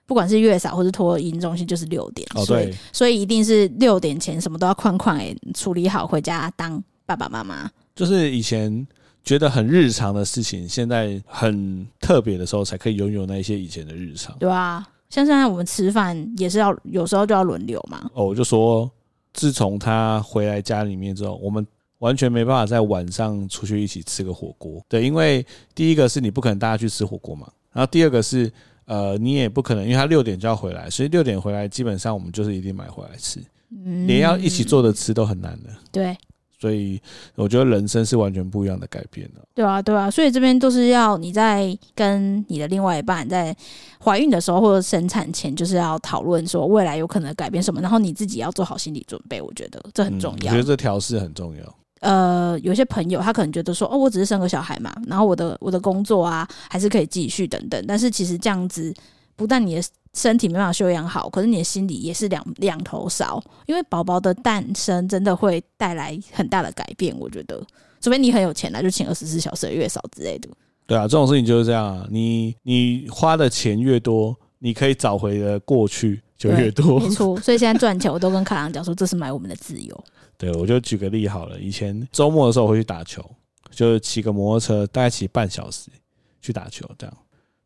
[0.04, 2.26] 不管是月嫂或是托婴中心就是六点。
[2.34, 7.70] 哦，对，所以一定是六点前什么都要快快处理好，回家当爸爸妈妈。
[7.94, 8.84] 就是以前。
[9.28, 14.34] 觉得很日常的事情，现在很特别的时候，才可以拥有那些以前的日常。
[14.38, 18.10] 对啊，像现在我们吃饭也是要有时候就要轮流嘛。
[18.14, 18.90] 哦，我就说，
[19.34, 21.66] 自从他回来家里面之后，我们
[21.98, 24.82] 完全没办法在晚上出去一起吃个火锅。
[24.88, 28.50] 对，因为第一个是你不可能大家去吃火锅嘛，然后第二个是
[28.86, 33.38] 呃，你也不可能，因为他六点就要回来，所以六点回来基本上我们就是一定买回来吃，
[34.06, 35.68] 连要一起做的吃都很难的。
[35.92, 36.16] 对。
[36.60, 37.00] 所以
[37.36, 39.40] 我觉得人生是完全不一样的改变的。
[39.54, 43.56] 对啊，对啊，所以这边都是要你在跟你的另外一半在
[44.02, 49.40] 怀孕的时候或者生产前，就是要讨论说未来有可能改变什么，然后你自己要做好心理准备。
[49.40, 50.50] 我觉得这很重要。
[50.50, 51.74] 嗯，我觉得这调试很重要。
[52.00, 57.84] 呃，有些朋友他可能觉得说，哦，我只是生个小孩嘛，然后我的我的工作啊还是可以继续等等。
[57.88, 58.94] 但是其实这样子，
[59.34, 59.82] 不但你的
[60.14, 63.42] 身体没办法休养好，可是你的心理也是两两头烧。
[63.66, 67.62] 因为宝宝的诞生真的会带来很大的改变，我觉得，
[68.00, 70.48] 除非你很有钱了，就请二十四小时的月嫂之类的。
[70.86, 76.98] 对啊，这种事情就是这样啊，你你花的钱越多，你可以找回的过去就越多。
[76.98, 80.04] 没错， 所以现在赚钱，我都跟卡郎讲说，这是买我们的自由。
[80.38, 81.60] 对，我就举个例好了。
[81.60, 83.22] 以前周末的时候我会去打球，
[83.70, 85.90] 就是骑个摩托车，大概骑半小时
[86.40, 87.16] 去打球这样。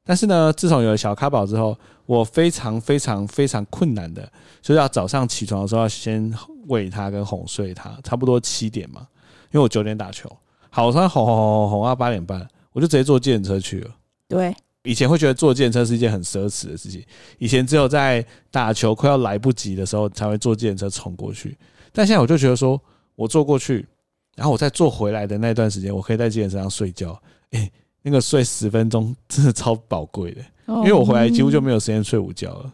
[0.04, 4.22] 但是呢，自从有了小咖宝之后，我非常非常非常困难的，
[4.60, 6.32] 就是要早上起床的时候要先
[6.66, 9.06] 喂他跟哄睡他，差不多七点嘛，
[9.52, 10.30] 因为我九点打球，
[10.70, 13.90] 好，我说哄哄哄哄哄到八点半，我就直接坐计程车去了。
[14.28, 17.04] 对，以前会觉得坐计程车是一件很奢侈的事情，
[17.38, 21.56] 以前只有在打球快要来不及的时候才会坐计程车冲过去。
[21.92, 22.80] 但现在我就觉得说，
[23.14, 23.86] 我坐过去，
[24.34, 27.16] 然后我再坐回来的那段时间，我可以在计程车上睡觉。
[27.50, 27.70] 哎，
[28.02, 32.72] 那个睡十分钟真的超宝贵的，因为我回来几乎就没有时间睡午觉了。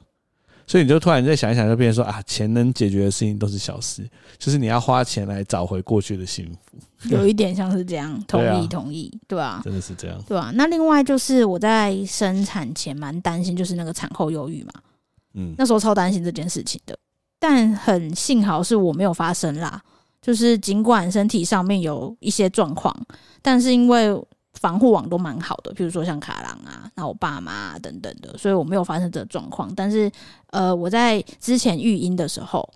[0.67, 6.79] 所以你就突然再想一想，就变成说啊，钱能解决的事情都是小事，就是你要花钱来找回过去的幸福。
[7.09, 9.63] 有一点像是这样， 同意同意，对啊？
[9.65, 10.53] 真的是这样，对啊？
[10.55, 14.73] 那另外就是我在生产前蛮担心，就是那个产后忧郁嘛，
[15.33, 16.95] 嗯，那时候超担心这件事情的。
[17.39, 19.81] 但很幸好是我没有发生啦，
[20.21, 22.95] 就是尽管身体上面有一些状况，
[23.41, 24.09] 但是因为
[24.61, 29.73] 防护网都蛮好的，譬如说像卡郎啊，那我爸妈啊等等的，所以我没有发生这个状况。
[29.75, 30.11] 但是
[30.51, 32.69] 呃，我在之前育婴的时候，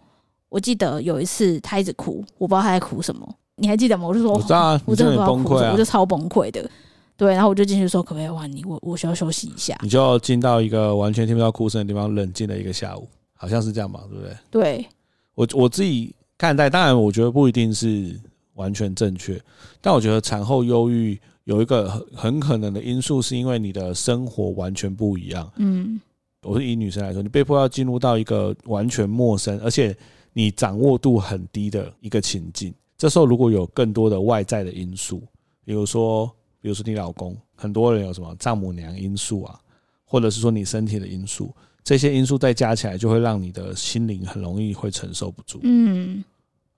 [0.48, 4.06] 我记得有一次他一直哭，我不知道他在哭什么，你还记得吗？
[4.06, 6.70] 我就说，我知道啊，我真的崩溃，我就超崩溃的。
[7.16, 8.64] 对，然后我就进去说，可不可以换你？
[8.64, 9.78] 我我需要休息一下。
[9.82, 13.08] 你就进到一个完全听不到哭声的地方，冷静了一个下午。
[13.34, 14.36] 好像是这样吧，对不对？
[14.50, 14.86] 对，
[15.34, 18.16] 我我自己看待，当然我觉得不一定是
[18.54, 19.40] 完全正确，
[19.80, 25.50] 但我觉得产后忧郁有一个很很可能的因素，是因为你的生活完全不一样。
[25.56, 26.00] 嗯，
[26.42, 29.96] 我是以女生来说，你被迫要进入到一个完全陌生，而且
[30.32, 32.72] 你掌握度很低的一个情境。
[32.96, 35.22] 这时候如果有更多的外在的因素，
[35.64, 36.26] 比如说，
[36.60, 39.58] 比如说你老公，很多人有什么丈母娘因素啊，
[40.04, 41.52] 或者是说你身体的因素。
[41.84, 45.58] 这些因素再加起来，就会让你的心灵很容易会承受不住。
[45.64, 46.22] 嗯，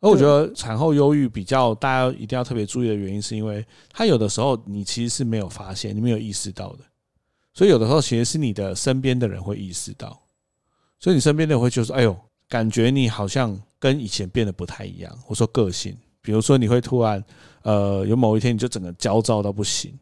[0.04, 6.80] 而我觉得产后忧郁比较大家一定要特别注意的原因，是因为它有的时候你其实是没有发现，你没有意识到的。
[7.54, 10.20] 所以有的时候其实是你的身边的人会意识到，
[11.00, 12.14] 所以你身边的人会觉得说：“哎呦，
[12.50, 17.24] 感觉你好像跟以前变得不太一样。”我说个性，比如说你会突然
[17.62, 19.98] 呃有某一天你就整个焦躁到不行。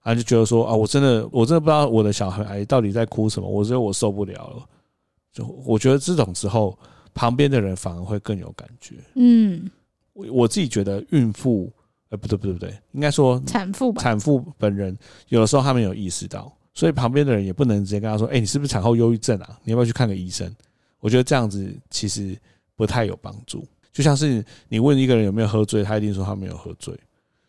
[0.00, 4.66] 啊就觉得说啊，我真的，我真的不知道我的小孩到底在哭什么，我觉得我受不了了。
[5.32, 6.76] 就我觉得这种时候，
[7.14, 8.96] 旁边的人反而会更有感觉。
[9.14, 9.70] 嗯，
[10.12, 11.72] 我我自己觉得孕妇，
[12.08, 14.02] 呃，不对不对不对，应该说产妇吧。
[14.02, 14.96] 产妇本人
[15.28, 19.58] 有的时候他们有意识到，所以旁边的人也不能直接跟他说，哎，你是不是产后忧郁症啊？
[19.64, 20.54] 你要不要去看个医生？
[21.00, 22.36] 我觉得这样子其实
[22.76, 23.66] 不太有帮助。
[23.92, 26.98] 就像是你问一个人有没有喝醉，他一定说他没有喝醉。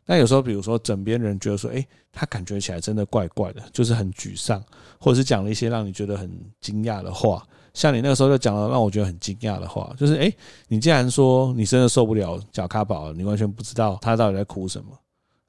[0.05, 4.61] 那有时候，比如说枕边人觉得说，诶，他感觉起来真的怪怪的，就是很沮丧，
[4.99, 7.47] 或者是讲了一些让你觉得很惊讶的话。
[7.73, 10.33] 像你那个时候就讲了让我觉得很惊讶的话，就是诶，
[10.67, 14.87] 你既然说你真的受不了小咖宝，你完全不知道他到底在哭什么，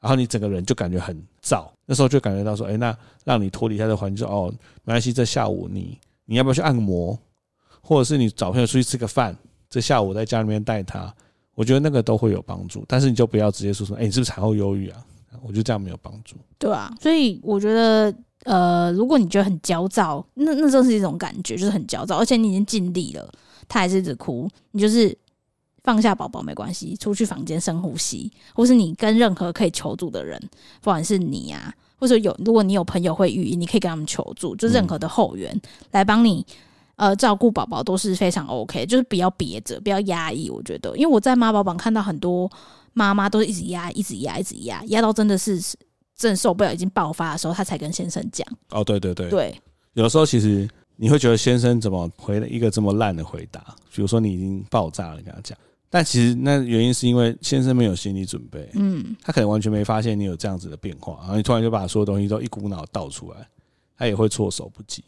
[0.00, 1.66] 然后你整个人就感觉很燥。
[1.86, 4.52] 那时候就感觉到说，诶，那让你脱离他的环境，哦，
[4.84, 7.18] 没关系，这下午你你要不要去按摩，
[7.82, 9.36] 或者是你找朋友出去吃个饭，
[9.68, 11.14] 这下午我在家里面带他。
[11.54, 15.04] 我觉得那个都会有帮助，但是你就不要直接说说，哎，你是不是产后忧郁啊？
[15.42, 16.36] 我觉得这样没有帮助。
[16.58, 23.28] 对啊，所以我觉得，呃，如果你觉得很焦躁，那那就是一种感觉，就是很焦躁，而且你已经尽力了，
[23.68, 25.16] 他还是一直哭，你就是
[25.82, 30.40] 放下宝宝没关系，出去房间深呼吸，或是你跟任何可以求助的人，
[30.80, 36.46] 不管是你呀、啊，或者有如果你有朋友会育婴，你可以跟他们求助，就任何的后援来帮你。
[36.96, 40.48] 呃，照顾宝宝都是非常 OK，就是不要憋着，不要压抑。
[40.48, 42.48] 我觉得，因为我在妈宝榜看到很多
[42.94, 45.60] 妈妈都是一直压，一直压，一直压，压到真的是
[46.16, 48.46] 正受不了，已经爆发的时候，她才跟先生讲。
[48.70, 49.60] 哦，对对对，对。
[49.92, 55.56] 有的时候其实你会觉得先生怎么回了一个这么烂的回答，比如说你已经爆炸了，你跟他讲，
[55.90, 63.48] 但其实那原因是因为先生没有心理准备，嗯，他可能完全没发现你有这样子的变化，然后你突然就把所有东西都一股脑倒出来，
[63.96, 65.04] 他也会措手不及。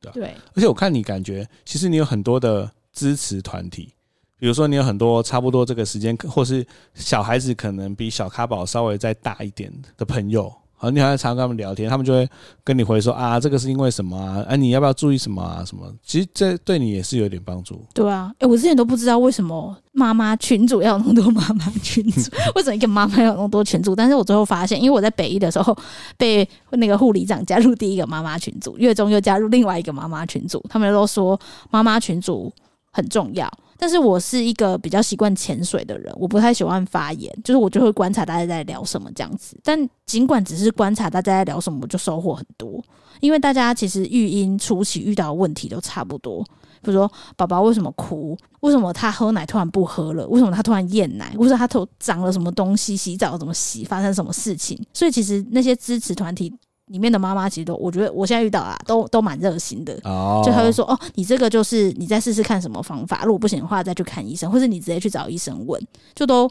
[0.00, 3.92] 对，而且我看你感觉，其实你有很多的支持团体，
[4.38, 10.52] 比如说你有很多差不多这个时间，或是小孩子可能比小咖宝稍微再大一点的朋友。
[10.80, 12.28] 好，你好像常跟他们聊天，他们就会
[12.62, 14.44] 跟你回说啊，这个是因为什么啊？
[14.48, 15.64] 啊，你要不要注意什么啊？
[15.66, 15.92] 什么？
[16.04, 17.84] 其实这对你也是有点帮助。
[17.92, 23.96] 对啊，哎、欸，我之前都不知道为什么妈妈群主要有那么多妈妈群组， 为什么一个妈妈要有那么多群组？
[23.96, 25.76] 但是我最后发现，因为我在北医的时候
[26.16, 31.36] 被那个护理长加入第一个妈妈群组，月中又加入另外一个妈妈群组，他们都说
[31.72, 32.52] 妈妈群组
[32.92, 33.52] 很重要。
[33.78, 39.56] 但是我是一个比较习惯潜水的人，我不太喜欢发言，就是我就会观察大家在聊什么这样子。
[39.62, 42.82] 但尽管只是观察大家在聊什么，就收获很多，
[43.20, 46.42] 因为大家其实育婴初期遇到的问题都差不多，
[46.82, 54.76] 比如说宝宝为什么哭，为什么他喝奶突然不喝了，为什么他突然厌奶，为什么他头长了什么东西，洗澡怎么洗，发生什么事情。
[54.92, 56.52] 所以其实那些支持团体。
[56.88, 59.98] 里面的妈妈其实都，我觉得我现在遇到啊，都都蛮热心的。
[60.04, 65.80] 哦，就他会说，哦，你这个就是你再试试看什么方法，如果不行的话再去看医生，或者你直接去找医生问，
[66.14, 66.50] 就都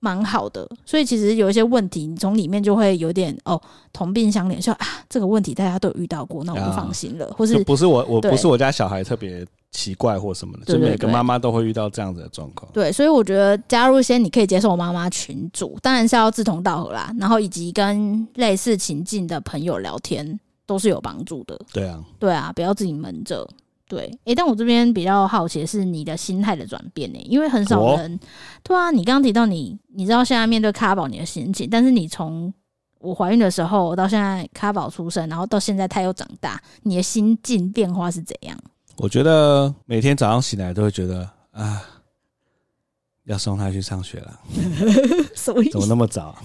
[0.00, 0.68] 蛮好的。
[0.84, 3.60] 所以其实有一些问题，你从里面就会有点哦，
[3.92, 7.26] 同病相怜，说啊，这个问题大家都有遇到过，那我就放心了。
[7.26, 9.46] 哦，或是不是我，我不是我家小孩特别。
[9.74, 12.70] 奇怪或什么的，就每个妈妈都会遇到这样子的状况。
[12.72, 21.60] 对，所以我觉得加入一些你可以接受妈妈群组，当然是要志同道合啦，然后以及跟类似情境的朋友聊天，都是有帮助的。
[21.72, 23.46] 对啊，对啊，不要自己闷着。
[23.86, 28.18] 对，诶、欸，但我这边比较好奇的是你的心态的转变呢，因为很少人。
[28.62, 32.52] 对啊，你刚刚提到你，你知道现在面对卡宝你的心情，但是你从
[33.00, 38.56] 我怀孕的时候到现在卡宝出生，然后到现在他又长大，你的心境变化是怎样？
[38.96, 41.82] 我觉得每天早上醒来都会觉得啊，
[43.24, 44.40] 要送他去上学了。
[45.72, 46.36] 怎么那么早？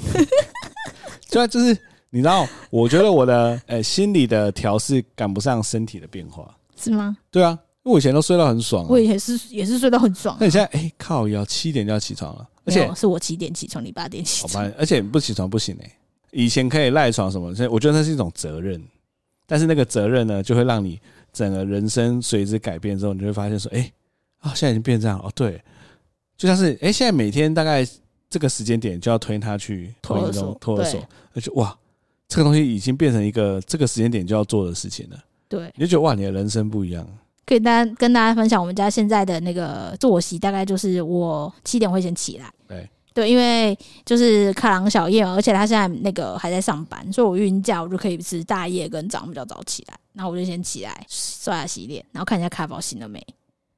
[1.30, 1.78] 就就是
[2.10, 7.16] 你知道，我觉得我的呃、欸、心理的调试赶不上身体的变化，是吗？
[7.30, 7.52] 对啊，
[7.84, 10.38] 因为我以前都睡到很爽，啊，我也是也是睡到很爽，啊。
[10.40, 15.96] 那你现在哎、欸、靠，要七点就要起床了，而且是我七点起床，你八点起床，而且不起床不行哎，欸。
[16.32, 18.84] 以前可以赖床什么，所以我觉得那是一种责任，
[19.46, 21.00] 但是那个责任呢，就会让你。
[21.32, 23.92] 整个人生随之改变之后，你就会发现说：“哎，
[24.39, 25.62] 啊，现在已经变这样了。”哦，对，
[26.38, 27.86] 就像是哎，现在每天大概
[28.30, 31.02] 这个时间点就要推他去托儿所，托儿所，
[31.34, 31.78] 而且哇，
[32.28, 35.18] 这个东西已经变成一个这个时间点就要做的事情了。
[35.48, 37.08] 对，你就觉得哇，你的人生不一样。
[37.46, 42.52] 可以大家跟大家分享我们家现在的那个作息，大概就是我七点会先起来。
[42.68, 42.89] 对。
[43.12, 49.99] 对，因为就是卡郎小夜，而且他现在那个还在上班，所以我孕假我就可以吃大夜跟早上比较早起来。
[50.13, 53.26] 然后我就先起来刷牙洗脸，然后看一下卡宝醒了没，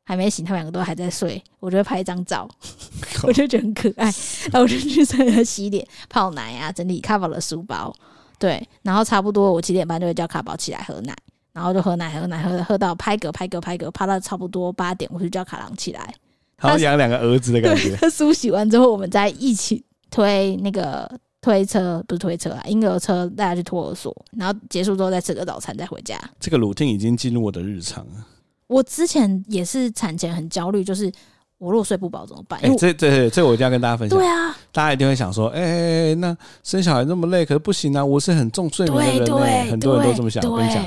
[0.04, 2.50] 还没醒，他们两个都还在睡，我就会拍一张照，
[3.24, 4.06] 我就觉得很可爱。
[4.52, 7.94] 然后我就去刷牙洗脸、泡奶啊，整理卡宝的书包。
[8.40, 11.16] 对，然后差不多我七点半就会叫卡宝起来喝奶，
[11.54, 16.14] 然后就喝奶喝奶喝喝到拍嗝拍嗝拍嗝，拍到差不多八点，我就叫卡郎起来。
[16.58, 17.96] 好像养两个儿子的感觉。
[18.02, 21.10] 他梳洗完之后，我们再一起推那个
[21.42, 26.18] 推车，不是推车啊，婴儿车带他去托儿所，然后结束之后再吃个早餐再回家。
[26.40, 28.26] 这个 routine 已经进入我的日常了。
[28.68, 31.12] 我之前也是产前很焦虑，就是
[31.58, 32.60] 我如果睡不饱怎么办？
[32.62, 34.18] 哎、欸，这这这我一定要跟大家分享。
[34.18, 40.44] 对啊，大家一定会想说，哎、欸，那生小孩那么累，可是不行啊，我是很重睡眠的人、欸，很多人都这么想。
[40.50, 40.86] 我跟你讲，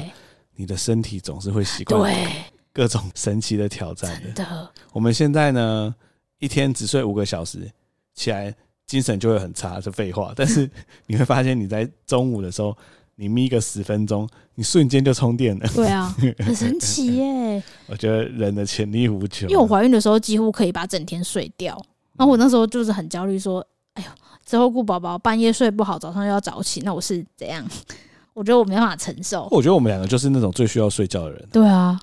[0.55, 2.01] 你的身体总是会习惯。
[2.01, 2.27] 对。
[2.73, 4.69] 各种神奇的挑战的，的。
[4.93, 5.95] 我们现在呢，
[6.41, 7.71] 一天只睡五个小时，
[8.15, 8.53] 起来
[8.87, 10.33] 精神就会很差，是废话。
[10.37, 10.71] 但是
[11.07, 12.77] 你会发现，你在中午的时候，
[13.17, 15.69] 你眯个十分钟，你瞬间就充电了。
[15.75, 17.63] 对啊， 很神奇耶！
[17.87, 19.49] 我觉得人的潜力无穷。
[19.49, 21.75] 因为我怀孕的时候几乎可以把整天睡掉，
[22.17, 24.09] 然后我那时候就是很焦虑，说：“哎呦，
[24.45, 27.65] 之后顾宝宝半夜睡不好，早上又要早起，那我是怎样？”
[28.35, 29.47] 我觉得我没办法承受。
[29.53, 31.49] 我觉得我们两个就是那种最需要睡觉的人。
[31.53, 31.99] 对啊。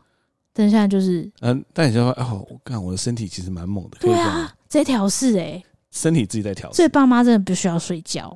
[0.54, 8.36] 但现在就是，嗯，但你就说，哦，我看我的身体其实蛮猛的，对啊，这条是哎，身体自己在调整，所以爸妈真的不需要睡觉，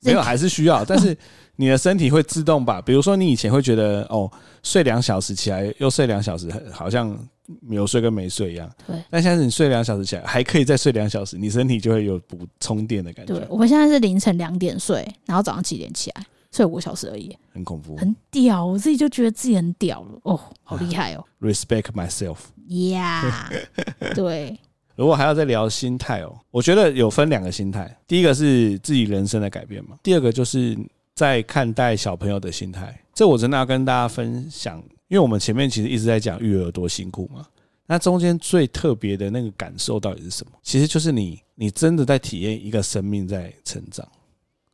[0.00, 1.16] 没有还是需要，但是
[1.56, 4.30] 你的身体会自动把，比如说你以前会觉得哦，
[4.62, 7.16] 睡两小时起来又睡两小时，好像
[7.60, 13.34] 没有睡跟没睡一样，对，但现在是你睡两小时起来还可以再睡两小时，你身体就会有补充电的感觉。
[13.34, 16.26] 对，我们现在是凌晨两点睡，然后早上七点起来。
[16.52, 23.66] 睡五个小时而已，很恐怖，很屌，我自己就觉得自己很屌了，哦，好厉害哦！Respect myself，Yeah，
[24.14, 24.58] 对。
[24.96, 30.76] 如果还要再聊心态哦，我觉得有分两个心态，第一个是自己人生的改变嘛，第二个就是
[31.14, 32.98] 在看待小朋友的心态。
[33.14, 34.78] 这我真的要跟大家分享，
[35.08, 37.46] 因为我们前面其实一直在讲育儿多辛苦嘛，
[37.86, 40.52] 那中间最特别的那个感受到底是什么？
[40.62, 44.06] 其实就是你，你真的在体验一个生命在成长。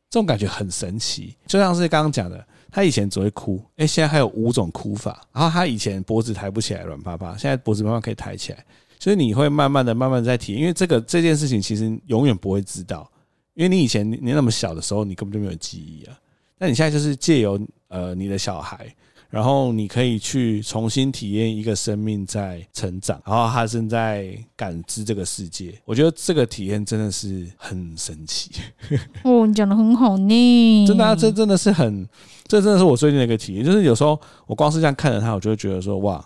[0.09, 5.25] 这种感觉很神奇，就像是刚刚讲的，他以前只会哭，诶，现在还有五种哭法。
[5.33, 8.63] 然后他以前脖子抬不起来，软趴趴，现在脖子慢慢可以抬起来。
[8.99, 13.09] 所以你会慢慢的、慢慢在体验，因为这个这件事情其实永远不会知道，
[13.53, 16.17] 因为你以前你那么小的时候，你根本就没有记忆啊。
[16.57, 18.93] 那你现在就是借由呃你的小孩。
[19.29, 25.73] 然后你可以去重新体验一个生命在成长，然后他正在感知这个世界。
[25.85, 28.51] 我觉得这个体验真的是很神奇。
[29.25, 30.85] 哦，你讲的很好呢。
[30.85, 32.07] 真的啊，这真的是很，
[32.45, 33.65] 这真的是我最近的一个体验。
[33.65, 36.23] 就是有时候我光是这样看着他，我就会觉得说，哇，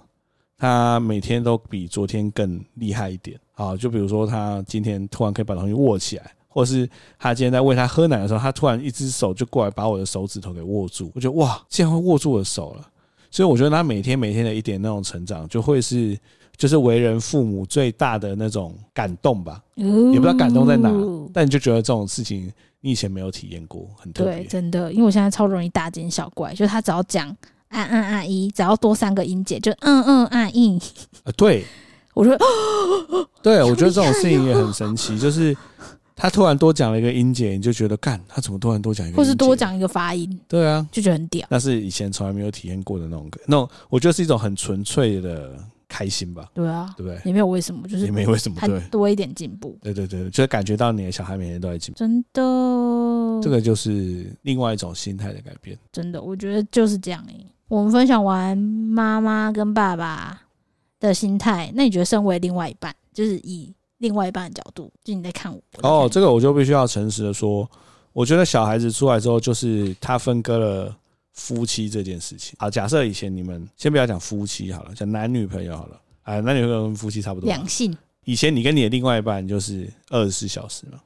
[0.57, 3.39] 他每天都比昨天更厉害一点。
[3.53, 6.31] 好，就比如说他今天突然可以把东西握起来。
[6.49, 6.89] 或者是
[7.19, 12.89] 他今天在喂他喝奶的时候，他突然一只手就过来把我的手指头给握住，我觉得哇，竟然会握住我的手了。
[13.29, 16.17] 所以我觉得他每天每天的一点那种成长，就会是
[16.55, 19.61] 就是为人父母最大的那种感动吧。
[19.75, 20.89] 也不知道感动在哪，
[21.31, 22.51] 但你就觉得这种事情
[22.81, 24.37] 你以前没有体验过，很特别。
[24.37, 27.35] 对，真的，因为我现在超容易大惊小怪，就是他只要讲
[27.69, 30.77] 啊啊啊一，只要多三个音节，就嗯嗯啊一。
[31.23, 31.65] 啊，对，
[32.13, 32.37] 我说，
[33.43, 35.55] 对，我觉得这种事情也很神奇，就是。
[36.19, 39.17] 他突然多讲了一个音节，你就觉得干，他怎么突然多讲一个音？
[39.17, 40.27] 或是多讲一个发音？
[40.47, 41.45] 对啊，就觉得很屌。
[41.47, 45.55] 那是以前从来没有体验过的那种，那种我觉得是一种很纯粹的
[45.87, 46.49] 开心吧。
[46.55, 47.21] 对啊，对不对？
[47.23, 49.77] 也没有为什么，就是也没有为什么，对，多一点进步。
[49.83, 51.99] 对对对，就是感觉到你的小孩每天都在进步。
[51.99, 52.41] 真的，
[53.43, 55.77] 这个就是另外一种心态的改变。
[55.91, 57.45] 真的，我觉得就是这样诶。
[57.67, 60.41] 我们分享完妈妈跟爸爸
[60.99, 63.73] 的心态，那你觉得身为另外一半，就是以。
[63.99, 65.59] 另外一半的角度，就你在看我。
[65.81, 67.67] 哦，这个我就必须要诚实的说，
[68.13, 70.95] 我觉得小孩子出来之后，就是他分割了
[71.31, 72.55] 夫妻这件事情。
[72.59, 77.47] 好，假设以前你们先不要讲夫妻好了，讲男女朋友好了，啊，男女朋友跟夫妻差不多。
[77.47, 77.97] 两性。
[78.23, 80.99] 以前你跟你的另外一半就是二十四小时嘛，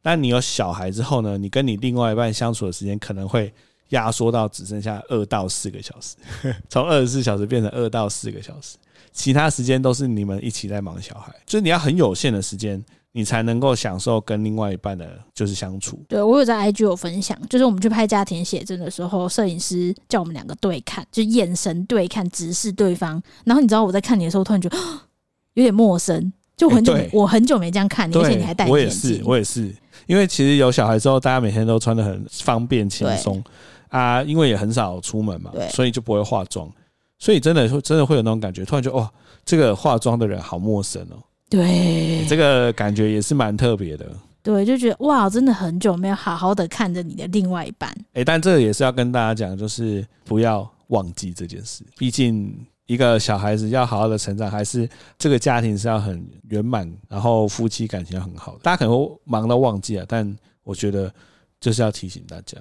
[0.00, 3.52] 但你有小孩之后呢，你跟你另外一半相处的时间可能会
[3.90, 6.16] 压缩到只剩下二到四个小时，
[6.68, 8.76] 从二十四小时变成二到四个小时。
[9.12, 15.98] 其他时间都是你们一起在忙小孩，就是你要很有限的时间，你才能够享受跟另外一半的，就是相处。
[16.06, 23.22] 对，我有在 IG 有分享，就是我们去拍家庭写真的时候，摄影师叫我们两个对看，就眼神对看，直视对方。
[23.44, 24.76] 然后你知道我在看你的时候，突然觉得
[25.54, 28.72] 有点陌生，就很久没，我很久没这样看你，而且你还戴眼镜。
[28.74, 29.74] 我也是，我也是，
[30.06, 33.42] 因为其实有小孩之后，大家每天都穿的很方便轻松
[33.88, 36.70] 啊，因为也很少出门嘛，所以就不会化妆。
[37.18, 39.10] 所以真的会真的会有那种感觉，突然就哇，
[39.44, 41.16] 这个化妆的人好陌生哦。
[41.48, 44.06] 对，这个感觉也是蛮特别的。
[44.42, 47.90] 对，就觉得哇，真的很久没有好好的看着你的另外一半。
[48.12, 51.82] 哎，但这个也是要跟大家讲，就是不要忘记这件事。
[51.96, 52.54] 毕竟
[52.86, 58.58] 一个小孩子要好好的成长，还是这个家庭是要很圆满，然后夫妻感情要很好的。
[58.62, 61.10] 大家可能会忙到忘记了，但我觉得
[61.58, 62.58] 就是要提醒大家。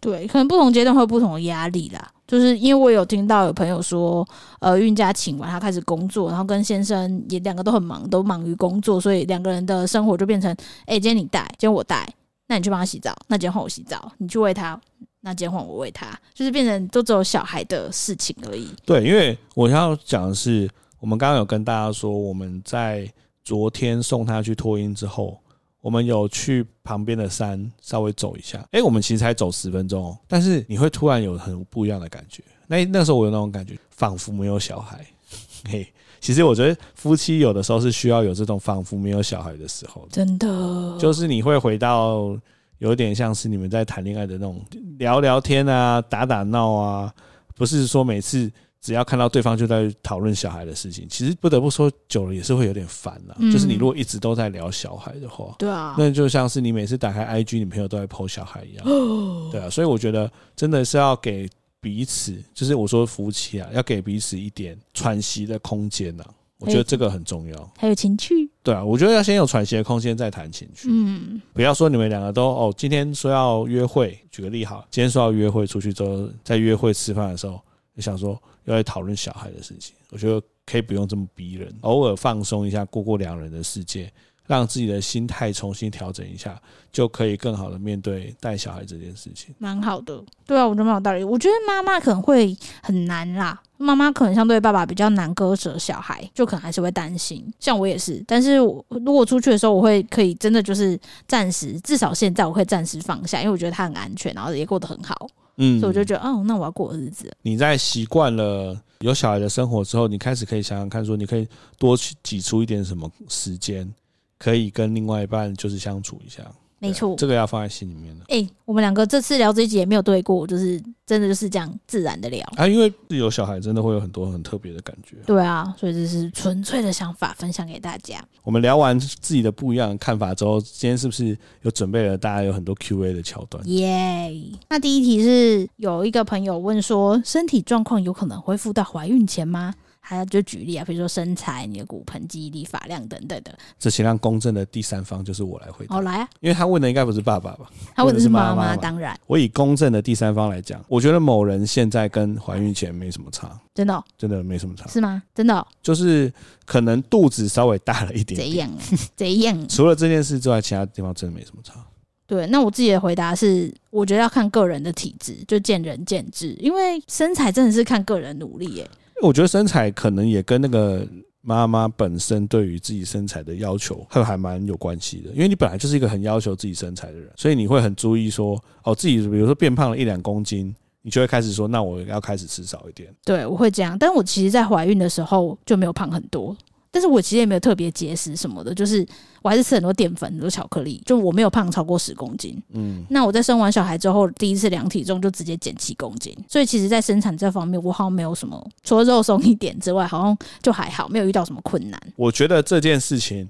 [0.00, 2.12] 对，可能不同阶段会有不同的压力啦。
[2.26, 4.26] 就是因为我有听到有朋友说，
[4.58, 10.50] 呃，孕假请完，他开始工作，然后跟先生也两个都很忙，都忙于工作，所以两个人的生活就变成，
[10.86, 12.06] 哎，今天你带，今天我带，
[12.48, 14.78] 那你去帮他洗澡，那今天换我洗澡，你去喂他，
[15.20, 18.68] 那今天换我喂他，就是变成都只有小孩的事情而已。
[18.84, 20.68] 对，因为我要讲的是，
[20.98, 23.08] 我们刚刚有跟大家说，我们在
[23.44, 25.38] 昨天送他去托婴之后。
[25.86, 32.42] 我们有去旁边的山稍微走一下，哎，我们其实才走十分钟哦，但是你会突然有很不一样的感觉。
[32.66, 35.06] 那那时候我有那种感觉，仿佛没有小孩。
[35.70, 35.86] 嘿，
[36.20, 42.36] 其实我觉得夫妻有的时候是需要有这种仿佛没有小孩的时候，真的，就是你会回到
[42.78, 44.60] 有点像是你们在谈恋爱的那种
[44.98, 47.14] 聊聊天啊、打打闹啊，
[47.54, 48.50] 不是说每次。
[48.80, 53.36] 只要看到对方就在讨论小孩的事情，其实不得不说，久了也是会有点烦了。
[53.50, 58.84] 就是你如果一直都在聊小孩的话，对啊，那就像是你每次打开 IG，你朋友都在 po 小孩一样，
[59.50, 59.68] 对啊。
[59.68, 61.48] 所以我觉得真的是要给
[61.80, 66.24] 彼此，就是我说夫妻啊，要给彼此一点喘息的空间呐。
[66.58, 67.72] 我觉得这个很重要。
[67.76, 70.88] 还有情趣，对啊，我觉得要先有喘息的空间，再谈情趣。
[70.90, 77.60] 嗯，不要说你们两个都哦，今天说要约会，举个例好，今天说要约会出去之后，在约会吃饭的时候，
[77.92, 78.40] 你想说。
[78.66, 84.12] 要来讨论小孩的事情，我觉得可以不用这么逼人，偶尔放松一下，过过两人的世界，
[84.46, 86.60] 让自己的心态重新调整一下，
[86.92, 89.54] 就可以更好的面对带小孩这件事情。
[89.58, 91.24] 蛮好的，对啊，我觉得蛮有道理。
[91.24, 97.44] 我觉得妈妈可能会很难啦，妈妈可能相对爸爸比较难割舍小孩，就可能还是会担心。
[97.60, 100.98] 像我也是，但是我如果出去的时候，我会可以真的就是
[101.28, 105.28] 暂时，至少现在我会暂时放下，因为我觉得他很安全，然后也过得很好。
[105.58, 107.30] 嗯，所以我就觉得，哦，那我要过日子。
[107.42, 111.48] 你在习惯了有小孩的生活之后，你开始可以想想看，说你可以
[111.78, 113.90] 多去挤出一点什么时间，
[114.38, 116.42] 可以跟另外一半就是相处一下。
[116.78, 118.24] 没错，这个要放在心里面的。
[118.28, 125.16] 哎，我们两个这次聊这一集也没有对过，就是真的就是这样自然的聊啊，因为有小孩真的会有很多很特别的感觉。
[125.26, 128.22] 对啊，所以这是纯粹的想法分享给大家。
[128.42, 133.66] 我们聊完自己的不一样的看法之后，今天是不是有准备了大家有很多 Q&A 的桥段？
[133.68, 134.58] 耶、yeah！
[134.68, 139.74] 那第一题是有一个朋友问说，身体状况有可能恢复到怀孕前吗？
[140.08, 143.52] 还有就举例啊，比如说身材、你的骨盆、记忆力、发量等等的。
[143.76, 145.96] 这些让公正的第三方就是我来回答。
[145.96, 147.68] 好、哦、来啊，因为他问的应该不是爸爸吧？
[147.96, 148.76] 他问的是妈妈。
[148.76, 153.58] 当然，我以公正的第三方来讲，我觉得某人现在跟怀孕前没什么差。
[153.74, 154.04] 真的、哦？
[154.16, 154.86] 真的没什么差？
[154.86, 155.20] 是吗？
[155.34, 155.66] 真的、哦？
[155.82, 156.32] 就是
[156.64, 158.48] 可能肚子稍微大了一点点。
[158.48, 158.70] 怎样？
[159.16, 159.68] 怎样？
[159.68, 161.84] 除了这件事之外，其他地方真的没什么差。
[162.28, 166.56] 对，那我自己的回答是，我觉得要看个人的体质，就见仁见智。
[166.60, 168.88] 因为身材真的是看个人努力耶。
[169.22, 171.06] 我觉得身材可能也跟那个
[171.40, 183.08] 妈妈本身对于自己身材的要求还还蛮有关系的，因为你本来就是一个很要求自己身材的人，所以你会很注意说，哦，自己比如说变胖了一两公斤，你就会开始说，那我要开始吃少一点。
[183.24, 186.56] 对，我会这样，但我其实，在怀孕的时候就没有胖很多。
[186.96, 189.06] 但是我其实也没有特别节食什么的，就是
[189.42, 192.58] 我还是吃很多淀粉、很多巧克力，就我没有胖超过十公斤。
[192.70, 202.00] 嗯，那我在生完小孩之后，第一次量体重就直接减七公斤，所以其实，在生产这方面，我好像没有什么，除了肉松一点之外，好像就还好，没有遇到什么困难。
[202.16, 203.46] 我觉得这件事情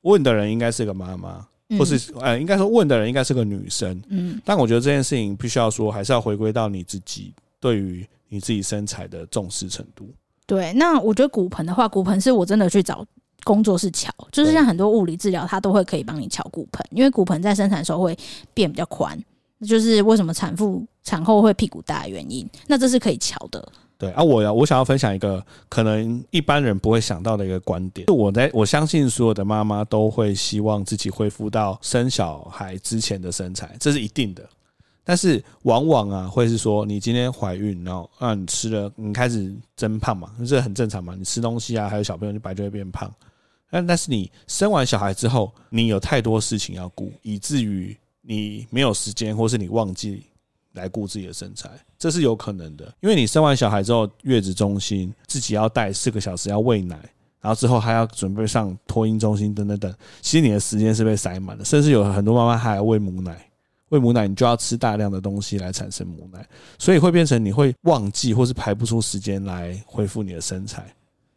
[0.00, 1.46] 问的人应该是个妈妈，
[1.78, 4.02] 或是呃，应该说问的人应该是个女生。
[4.08, 10.10] 嗯，但我觉得这件事情必须要说，还是要回归到你自己对于你自己身材的重视程度。
[10.48, 13.04] 对，那我觉得骨盆的话，骨盆是我真的去找
[13.44, 18.16] 工作室瞧，就是像很多物理治疗，它都会可以帮你瞧骨盆，因为骨盆在生产的时候会
[18.54, 19.22] 变比较宽，
[19.66, 22.48] 就是为什么产妇产后会屁股大的原因。
[22.66, 23.68] 那这是可以瞧的。
[23.98, 34.48] 对啊，我要我想要分享一个可能一般人不会想到的一个观点，就我在我相信所有的妈妈都会希望自己恢复到生小孩之前的身材，这是一定的。
[35.08, 41.14] 但是往往啊，会是说你今天怀孕，然后啊，你吃了，你开始增胖嘛，这很正常嘛。
[41.16, 43.10] 你吃东西啊，还有小朋友，就本来就会变胖。
[43.70, 50.26] 但但是你生完小孩之后，你有太多事情要顾，以至于你没有时间，或是你忘记
[50.74, 52.84] 来顾自己的身材，这是有可能的。
[53.00, 56.96] 因为你生完小孩之后，月子中心自己要带四个小时要喂奶，
[57.40, 59.90] 然后之后还要准备上托婴中心等等等，
[60.20, 63.47] 其实你的时间是被塞满的，甚至有很多妈妈还要喂母奶。
[63.90, 66.46] 喂母奶，你就要吃大量的东西来产生母奶，
[66.78, 70.84] 所以会变成你会忘记或是排不出时间来恢复你的身材。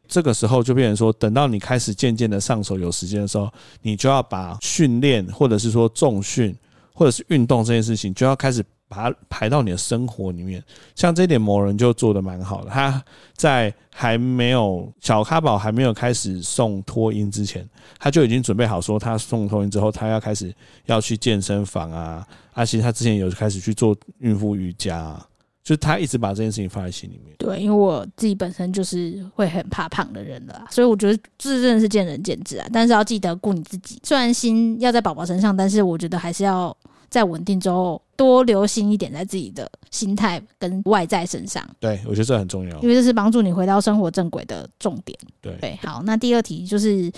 [0.08, 3.50] 这个时候就变成说，等到你开始渐渐的上手有时间的时候，
[3.82, 6.56] 你就要把训练或者是说重训
[6.94, 8.64] 或者是运动这件事情，就要开始。
[8.92, 10.62] 把它排到你的生活里面，
[10.96, 12.70] 像这点某人就做得蛮好的。
[12.70, 13.02] 他
[13.34, 17.66] 在还没有小咖宝还没有开始送托音之前，
[17.98, 20.54] 他就已经准备好说，他送托音之后，他要开始
[20.88, 22.28] 要去健身房啊。
[22.52, 25.26] 而且他之前有开始去做孕妇瑜伽啊，
[25.64, 27.34] 就他一直把这件事情放在心里面。
[27.38, 32.68] 对，因为我自己本身就是会很怕胖的人了，所以我觉得这真的是见仁见智啊。
[32.74, 36.76] 但是要记得顾你自己，虽然心要在宝宝身上，但是我觉得还是要。
[37.12, 41.64] 在稳定之后，多留心一点在自己的心态跟外在身上。
[41.80, 45.16] 对，我觉得这很重要，因为这是帮助你回到生活正轨的重点。
[45.42, 47.12] 对对，好，那第二题就是，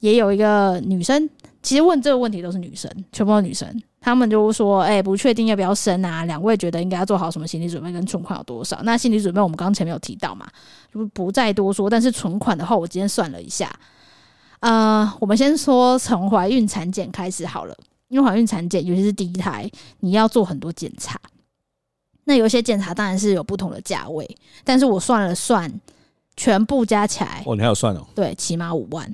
[0.00, 1.30] 也有一个女生，
[1.62, 8.80] 其实问这个问题都是女生，全部都是女生，她们就说：“哎、欸，不确定要不要生啊？”两位觉得应该要做好什么心理准备跟存款有多少？
[8.82, 10.48] 那心理准备我们刚刚前面有提到嘛，
[10.92, 11.88] 就不再多说。
[11.88, 13.72] 但是存款的话，我今天算了一下，
[14.58, 17.76] 呃，我们先说从怀孕产检开始好了。
[18.10, 21.18] 因为怀孕产检，尤其是第一胎，你要做很多检查。
[22.24, 24.28] 那有些检查当然是有不同的价位，
[24.64, 25.72] 但是我算了算，
[26.36, 28.06] 全部加起来，哦，你还有算哦？
[28.14, 29.10] 对，起码五万。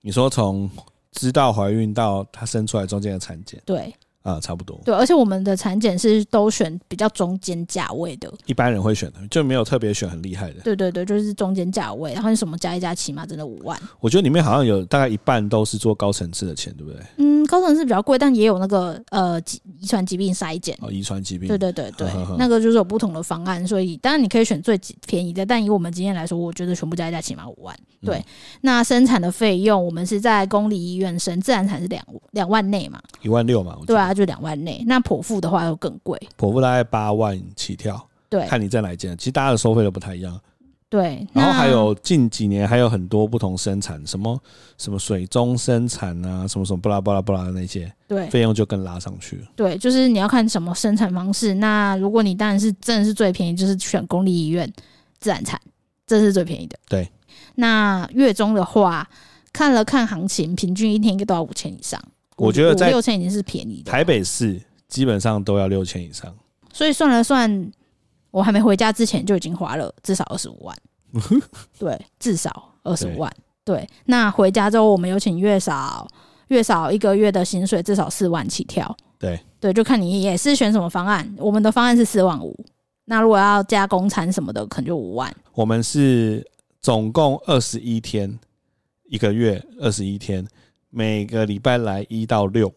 [0.00, 0.70] 你说从
[1.10, 3.94] 知道怀孕到她生出来中间的产检，对。
[4.22, 4.80] 啊，差不多。
[4.84, 10.60] 对，而且我们的产检是都选比较中间价位的，一般人会选的，就没有特别选很厉害的。
[10.62, 13.78] 对对对，就是中间价位，然后你什么加一加，起码真的五万。
[14.00, 17.00] 我觉得里面好像有大概一半都是做高层次的钱，对不对？
[17.18, 19.40] 嗯，高层次比较贵，但也有那个呃
[19.80, 20.76] 遗传疾病筛检。
[20.80, 21.48] 哦，遗传疾病。
[21.48, 27.76] 对对对对，呵呵呵那个就是有不同的方案，所以当然你可以选最便宜的，但以我们经验来说，我觉得全部加一加起码五万。
[28.04, 28.24] 对，嗯、
[28.62, 34.82] 那生产的费用，我们是在公立医院生，自然产是两两万内嘛，一万六嘛，对啊，就两万内。
[34.86, 38.08] 那剖腹的话又更贵，剖腹大概八万起跳。
[38.28, 40.40] 对，看你在哪间，其实大家的收费都不太一样。
[40.88, 44.38] 对，然后还有近几年还有很多不同生产，什么
[44.76, 49.46] 什么水中生产啊，什么什么巴拉巴拉巴拉的那些，对，费用就更拉上去了。
[49.56, 51.54] 对，就是你要看什么生产方式。
[51.54, 54.70] 那如果你当然是真的是最便宜，就是选公立医院
[55.18, 55.58] 自然产，
[56.06, 56.78] 这是最便宜的。
[56.90, 57.10] 对，
[57.54, 59.08] 那月中的话，
[59.50, 61.98] 看了看行情，平均一天应该都要五千以上。
[62.36, 63.90] 我觉得在六千已经是便宜的。
[63.90, 66.34] 台北市基本上都要六千以上，
[66.72, 67.70] 所以算了算，
[68.30, 70.76] 我还没回家之前就已经花了至少二十五万，
[71.78, 73.32] 对，至少二十五万。
[73.64, 76.08] 对，那回家之后我们有请月嫂，
[76.48, 78.96] 月嫂一个月的薪水至少四万起跳。
[79.18, 81.32] 对对，就看你也是选什么方案。
[81.38, 82.58] 我们的方案是四万五，
[83.04, 85.32] 那如果要加工餐什么的，可能就五万。
[85.54, 86.44] 我们是
[86.80, 88.36] 总共二十一天，
[89.04, 90.44] 一个月二十一天，
[90.94, 92.70] 每个礼拜来一到六，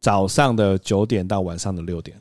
[0.00, 2.20] 早上的九点到晚上的六点，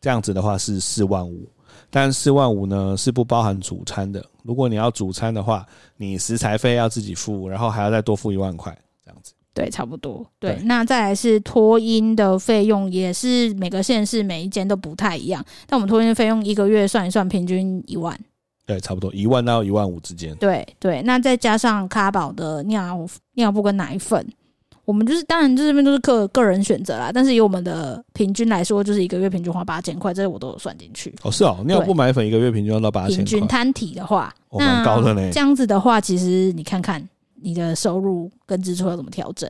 [0.00, 1.48] 这样子的话是四万五。
[1.88, 4.24] 但四万五呢是不包含主餐的。
[4.42, 5.64] 如果你要主餐的话，
[5.96, 9.32] 你食材费要自己付，然后还要再多付一万块，这样子。
[9.54, 10.26] 对，差不多。
[10.40, 15.44] 对，对那再来是托婴的费用，也是每个县市每一间都不太一样。
[15.68, 18.18] 但我们托婴费用一个月算一算，平均一万。
[18.66, 20.34] 对，差不多一万到一万五之间。
[20.36, 24.24] 对对，那再加上咖宝的尿尿布跟奶粉。
[24.90, 27.12] 我们就是，当然这边都是个个人选择啦。
[27.14, 31.14] 但是以我们的平均来说，就是一个月平均花八千块，这些我都有算进去。
[31.22, 33.18] 哦，是哦，尿布买粉一个月平均要到八千。
[33.18, 35.30] 平均摊体的话，哦，蛮高的呢。
[35.32, 37.08] 这样子的话，其实你看看
[37.40, 39.48] 你的收入跟支出要怎么调整。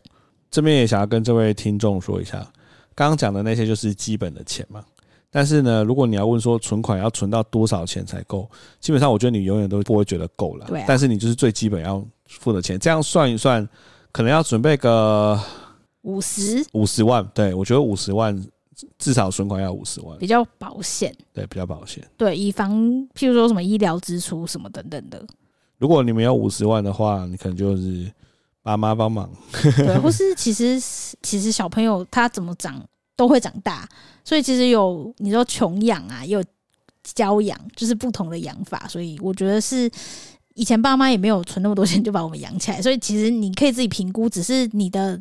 [0.50, 2.46] 这边也想要跟这位听众说一下，
[2.94, 4.84] 刚刚讲的那些就是基本的钱嘛。
[5.30, 8.46] 但是呢，如果你要问说存款要存到多少钱才够，
[8.78, 10.66] 基本上我觉得你永远都不会觉得够了。
[10.68, 10.84] 对啊。
[10.86, 13.66] 但是你就是最基本要付的钱，这样算一算。
[14.12, 15.40] 可能要准备个
[16.02, 18.36] 五十五十万，对，我觉得五十万
[18.98, 21.14] 至少存款要五十万，比较保险。
[21.32, 22.02] 对，比较保险。
[22.16, 22.72] 对，以防
[23.14, 25.24] 譬如说什么医疗支出什么等等的。
[25.78, 28.10] 如果你们有五十万的话，你可能就是
[28.62, 29.30] 爸妈帮忙。
[29.52, 30.80] 对， 或是其实
[31.22, 32.82] 其实小朋友他怎么长
[33.14, 33.88] 都会长大，
[34.24, 36.44] 所以其实有你说穷养啊，也有
[37.04, 38.86] 教养，就是不同的养法。
[38.88, 39.90] 所以我觉得是。
[40.60, 45.18] 以前爸妈也没有存那么多钱就把我们养起来，所以其实你可以自己评估，只是你的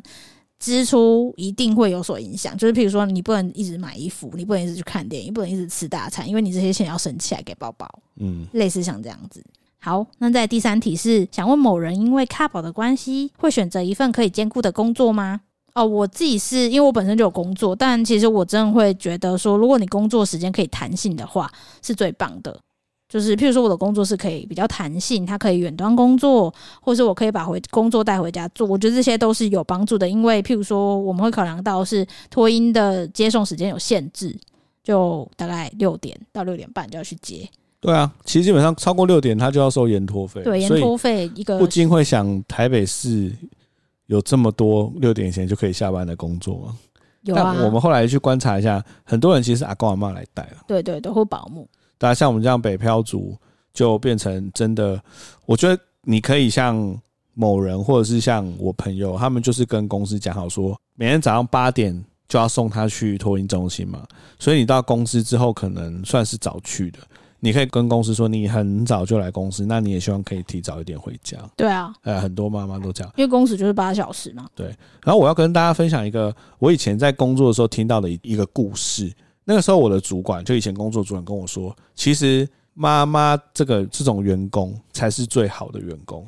[0.58, 2.54] 支出一定会有所影响。
[2.58, 7.88] 就是譬如说，你不能一直买衣服，你不能一直去看电影，不能一直吃大餐，因为你这些钱要省起来给宝宝。
[8.16, 9.42] 嗯，类似像这样子。
[9.78, 15.40] 好，那在第三题是想问某人因为卡宝的关系，会选择一份可以兼顾的工作吗？
[15.72, 22.60] 哦，我自己是因为我本身就有工作，但其实我真的会觉得说，如果你工作时间可以弹性的话，是最棒的。
[23.10, 28.64] 就是，譬如说，我的工作是可以比较弹性，它可以远端工作，或是我可以把回工作带回家做。
[28.64, 34.38] 我觉得这些都是有帮助的，因为譬如说，我们会考量到是托婴的接送时间有限制，
[34.84, 37.48] 就大概六点到六点半就要去接。
[37.80, 40.44] 对啊，其实基本上超过六点，他就要收延托费。
[40.44, 43.32] 对，延托费一个不禁会想，台北市
[44.06, 46.78] 有这么多六点前就可以下班的工作吗？
[47.22, 47.54] 有啊。
[47.56, 50.58] 但我们后来去观察一下，很多人其实是阿公阿妈来带了。
[50.68, 51.66] 对对，都会保姆。
[52.00, 53.36] 大家像我们这样北漂族，
[53.74, 54.98] 就变成真的。
[55.44, 56.98] 我觉得你可以像
[57.34, 64.02] 某人，或者是像我朋友，他们就是跟公司讲好说，每天早上八点就要送他去托运中心嘛。
[64.38, 66.98] 所以你到公司之后，可能算是早去的。
[67.38, 71.36] 你可以跟公司说，你很早就来公司，那你也希望可以提早一点回家。
[71.54, 74.48] 对啊，呃，很多妈妈都这样，因为工时就是八小时嘛。
[74.54, 74.68] 对。
[75.04, 79.12] 然后我要跟大家分享一个我以前在工作的时候听到的一个故事。
[79.50, 86.24] 那个时候，我的主管就以前工作主管跟我说，其实妈妈这个这种员工才是最好的员工。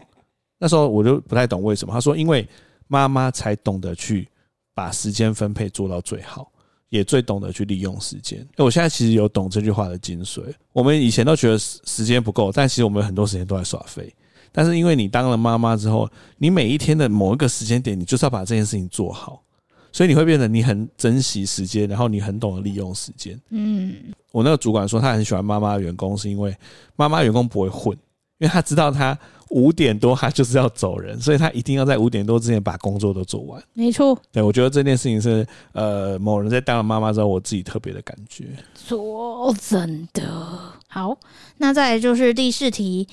[0.58, 1.94] 那时候我就不太懂为什么。
[1.94, 2.44] 他说，因为
[2.88, 4.28] 妈妈才懂得去
[4.74, 6.50] 把时间分配做到最好，
[6.88, 8.44] 也最懂得去利用时间。
[8.56, 10.42] 我现在其实有懂这句话的精髓。
[10.72, 14.12] 我们以前都觉得时间不够，但其实我们很多时间都在耍废。
[14.50, 19.44] 但是因为你当了妈妈之后，你每一天的某一个时间点，你就是要把这件事情做好。
[19.92, 23.38] 所以你会变得你很珍惜时间，然后你很懂得利用时间。
[23.50, 23.94] 嗯，
[24.30, 26.56] 我那个主管说他很喜欢妈妈的员工，是因为
[26.96, 27.92] 妈妈员工不会混，
[28.38, 29.16] 因为他知道他
[29.50, 33.62] 五点多他就是要走人，所以他一定要在五点多之前把工作都做完。
[33.74, 38.46] 没错，对，我觉得这件事情是呃，某人在当了妈妈之后，我自己特别的感觉。
[38.74, 41.14] 说真的，好，
[41.58, 43.06] 那再来就是第四题，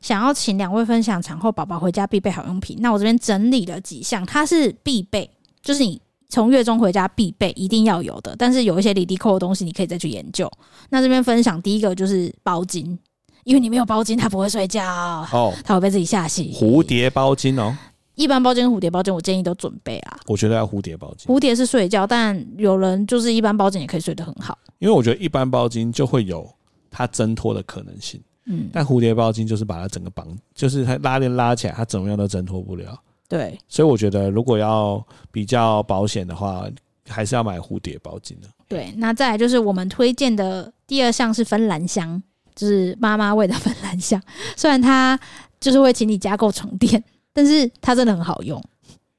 [0.00, 2.78] 想要请两位分享产后宝宝回家必备好用品。
[2.80, 5.30] 那我这边整理了几项，它是必备，
[5.62, 6.00] 就是你。
[6.28, 8.34] 从月中回家必备，一定要有的。
[8.36, 10.50] 但是有一些离地扣的东西，你可以再去研究。
[10.90, 12.96] 那这边分享第一个就是包巾，
[13.44, 14.84] 因为你没有包巾，他不会睡觉
[15.32, 16.52] 哦，他会被自己吓醒。
[16.52, 17.76] 蝴蝶包巾哦，
[18.16, 20.18] 一般包巾、蝴蝶包巾，我建议都准备啊。
[20.26, 24.58] 我觉得要蝴蝶包巾，蝴蝶是睡觉，但有人就是一般包巾也可以睡得很好。
[24.78, 26.48] 因为我觉得一般包巾就会有
[26.90, 32.98] 它挣脱的可能性，嗯，但蝴蝶包巾就是把它整个绑，就是它拉链拉起来，它怎么样都挣脱不了。
[33.28, 36.68] 对，所以我觉得如果要比较保险的话，
[37.08, 38.48] 还是要买蝴蝶包巾的。
[38.68, 42.22] 对，那再来就是我们推荐的第二项是芬兰香，
[42.54, 44.20] 就是妈妈味的芬兰香。
[44.56, 45.18] 虽然它
[45.60, 47.02] 就是会请你加购床垫，
[47.32, 48.62] 但是它真的很好用。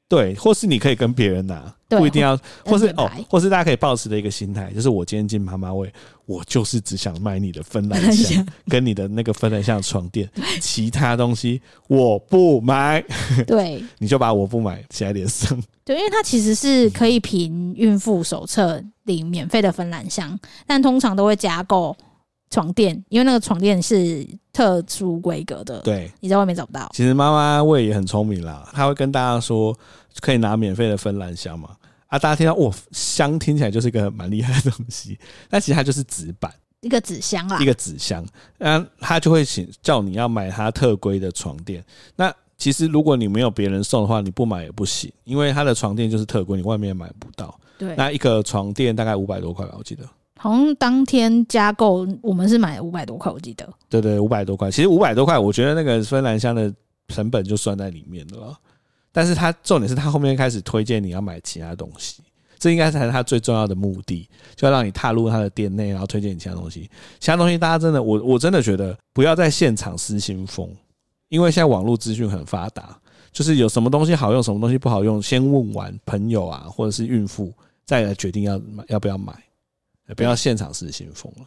[0.10, 5.92] 对，或是你可以跟别人拿，不一定要，或是哦，或是大家可以抱持的一个心态，就是我今天进妈妈位，
[6.26, 10.30] 我就是只想买你的芬兰香跟你的那个芬兰香床垫，
[10.62, 13.04] 其他东西我不买。
[13.46, 15.62] 对， 你就把我不买写在脸上。
[15.84, 21.96] 对，因为它其实是可以凭孕妇手册领免费的芬兰香，但通常都会加购。
[22.50, 26.90] 床垫，因为那个床垫是特殊规格的，对，你在外面找不到。
[26.94, 29.78] 其实妈妈味也很聪明啦，她会跟大家说
[30.22, 31.70] 可以拿免费的芬兰香嘛。
[32.08, 35.20] 啊，大家听到哇，香听起来就是一个蛮厉害的东西，
[35.50, 38.26] 但其实它就是纸板，一个纸箱啦，一个纸箱。
[38.58, 41.84] 那他就会请叫你要买他特规的床垫。
[42.16, 47.60] 那其实如果你没有别人送的话，你不买也不行，因为他的床垫就是特规，你外面也买不到。
[47.78, 50.04] 对，那一个床垫大概五百多块吧，我记得。
[50.38, 53.68] 好像当天加购，我们是买五百多块，我记得。
[53.90, 54.70] 对对，五百多块。
[54.70, 56.74] 其实五百多块，我觉得那个芬兰香的
[57.10, 58.58] 成本就算在里面了。
[59.12, 62.22] 但是他重点是他后面开始推荐你要买其他东西，
[62.60, 66.90] 这应该才是他最重要的目的，就要让你踏入他的店内，然后推荐你其他东西。
[67.20, 70.70] 其他东西大家真的，我我真的觉得不要在现场失心疯，
[71.30, 72.96] 因为现在网络资讯很发达，
[73.32, 77.52] 就是有什么东西好用，什么东西不好用，先问完朋友啊，或者是孕妇，
[77.86, 79.34] 再来决定要买要不要买。
[80.16, 81.46] 不要现场失心疯了。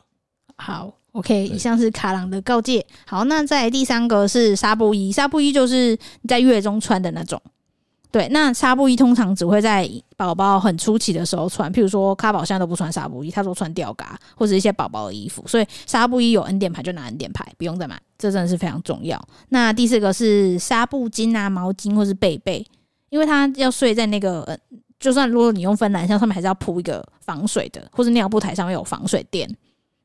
[0.56, 2.84] 好，OK，以上是卡郎的告诫。
[3.06, 7.40] 好，那再来第三个是纱布衣，纱布衣就是你在月中穿的那种。
[8.12, 19.18] 对，那纱布衣通常只会在宝宝很初期的时候穿，譬如说卡宝现在都不穿纱布衣，他说穿吊嘎或者一些宝宝的衣服，所以纱布衣有 N 点牌就拿 N 点牌，不用再买，这真的是非常重要。
[19.48, 22.66] 那第四个是纱布巾啊、毛巾或是被被，
[23.08, 24.42] 因为他要睡在那个。
[24.42, 24.58] 呃
[25.00, 29.50] 就算如果你用芬兰香，上面还是要铺一个防水的，或是尿布台上面有防水垫，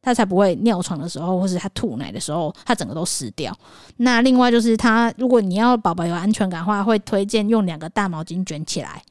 [0.01, 3.55] 它才不会尿床的时候，或是他吐奶的时候，它整个都湿掉。
[3.97, 9.03] 那另外就是，它如果你要宝宝有安全感的话，会推荐用两个大毛巾卷起来，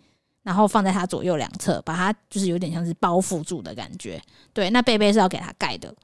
[0.42, 4.18] 然后放在它左右两侧，把它就是有点像是包覆住的感觉。
[4.52, 5.94] 对，那被被是要给它盖的。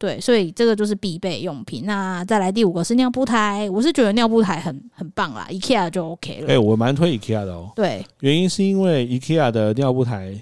[0.00, 1.84] 对，所以这个就是必备用品。
[1.84, 6.46] 那再来第五个是尿布台，我是觉得尿布台很很棒啦，IKEA 就 OK 了。
[6.46, 7.70] 哎、欸，我蛮推 IKEA 的哦。
[7.76, 10.34] 对，原因是因为 IKEA 的尿布台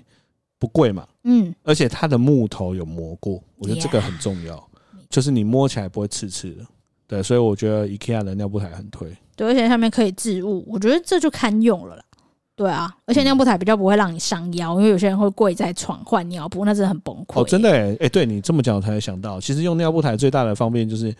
[0.61, 4.65] 不贵嘛，嗯，而且它的木头有磨过，我觉得这个很重要
[5.11, 6.65] 就是你摸起来不会刺刺的。
[7.09, 9.11] 对，所以我觉得 IKEA 的尿布台很推。
[9.35, 12.05] 对，而且上面可以置物，我觉得这就堪用了啦。
[12.59, 17.41] 对啊，而且尿布台比较不会让你伤腰，因为有些人会跪在床换尿布，那真的很崩溃。
[17.41, 21.15] 哦，真的哎，哎，对你这么讲，我才想到，其实用尿布台最大的方便就是，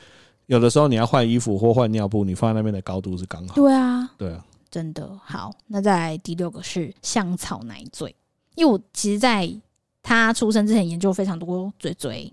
[0.47, 3.55] 有的时候你要换衣服或换尿布，你放在那边的高度是刚好。
[3.55, 5.55] 对啊，对啊，真的好。
[5.69, 8.13] 那再来第六个是香草奶嘴，
[8.57, 9.49] 因为我其实在
[10.03, 12.33] 他出生之前研究非常多嘴嘴，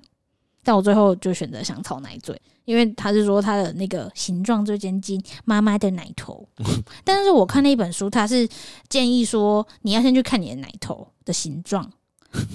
[0.66, 2.38] 但我最后就选择香草奶嘴。
[2.66, 6.44] 因为他是说他的那个形状最接近妈妈的奶头，
[7.06, 8.50] 但是我看那一本书，他是
[8.90, 11.88] 建议说你要先去看你的奶头的形状，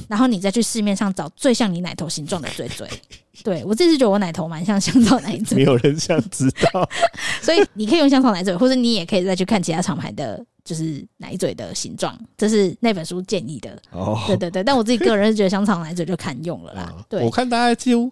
[0.08, 2.90] 然后你再去市面上找最像你奶头形状的嘴嘴。
[3.44, 6.88] 对，我这次觉得我奶头蛮像香草奶嘴，没有人想知道，
[7.40, 13.76] 所以你可以用香草奶嘴，或者你也可以再去看其他厂牌的，就是奶嘴的形状，这是那本书建议的。
[13.92, 16.94] 哦，对对对，但我自己个人是觉得香肠奶嘴就堪用了啦。
[17.08, 18.10] 对，我看大家几乎。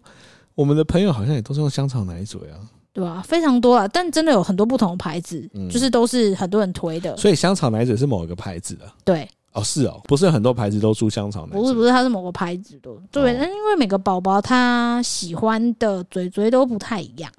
[0.54, 2.58] 我们的朋友好像也都是用香肠奶嘴啊，
[2.92, 7.16] 对啊，非常多啊，但真的有很多不同的牌子，嗯、就是都是很多人推的。
[7.16, 17.30] 所以香肠奶嘴是某一个牌子的，对，哦，是哦，不是很多牌子都出香肠奶嘴，不是不是，它是某个牌子的，对，那、哦、因为每个宝宝他喜欢的嘴嘴都不太一样，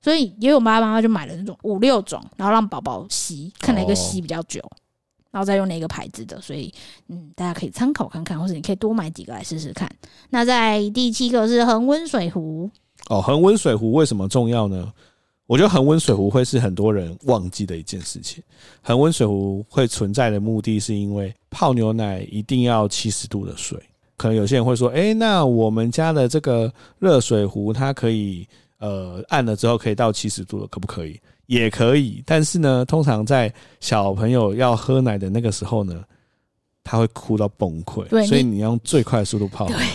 [0.00, 4.60] 所以也有妈妈就买了那种五六种，然后让宝宝吸，看哪个吸比较久。
[4.60, 4.76] 哦
[5.30, 6.72] 然后再用哪个牌子的，所以
[7.08, 9.88] 嗯，大家可以参考看看，或者你可以多买几个来试试看。
[10.30, 12.68] 那在第七个是恒温水壶
[13.10, 14.90] 哦，恒温水壶为什么重要呢？
[15.46, 18.42] 我觉得恒温水壶会是很多人忘记的一件事情。
[18.80, 23.78] 恒温水壶会存在的目的是因为泡牛奶一定要七十度的水。
[24.16, 28.48] 可能有些人会说，诶，那我们家的这个热水壶它可以
[28.78, 31.20] 呃按了之后可以到七十度了，可不可以？
[31.46, 36.04] 也可以，但是呢，通常在小朋友要喝奶的那个时候呢，
[36.84, 39.76] 他会哭到崩溃，对所以你要用最快的速度泡奶。
[39.76, 39.86] 对，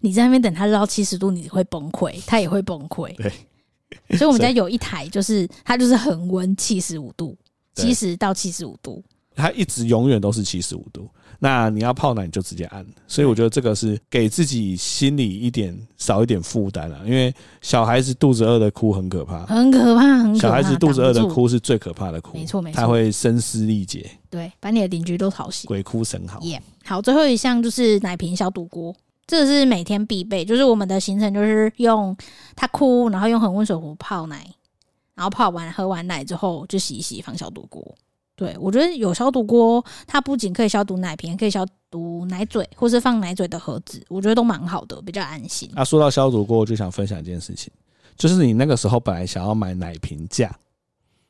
[0.00, 3.12] 你在那边等他热到七十度，你会崩溃，他也会崩溃。
[3.16, 7.36] 对，所以我们家有一台，就是它就是恒温七十五度，
[7.74, 9.02] 七十到七十五度，
[9.40, 11.08] 它一直永远都是七十五度。
[11.42, 12.86] 那你要泡奶，你就直接按。
[13.08, 20.38] 所以我觉得这个是给自己心里一点少一点负担啊，因为小孩子肚子饿的哭很可怕，很可怕，很可怕。
[20.38, 26.38] 小孩子肚子饿的哭是最可怕的哭，没错没错，他会声嘶力竭，对，把你的邻居都吵醒，鬼哭神嚎。
[26.42, 28.94] 耶，好，最后一项就是奶瓶消毒锅，
[29.26, 32.14] 这是每天必备，就是我们的行程就是用
[32.54, 34.46] 他哭，然后用恒温水壶泡奶，
[35.14, 37.94] 然后泡完喝完奶之后就洗一洗，放消毒锅。
[38.40, 45.68] 对，我觉得有消毒锅，它不仅可以消毒奶瓶，可以消毒奶嘴，或是放奶嘴的盒子，我觉得都蛮好的，比较安心。
[45.74, 47.70] 那、啊、说到消毒锅，我就想分享一件事情，
[48.16, 50.50] 就是你那个时候本来想要买奶瓶架，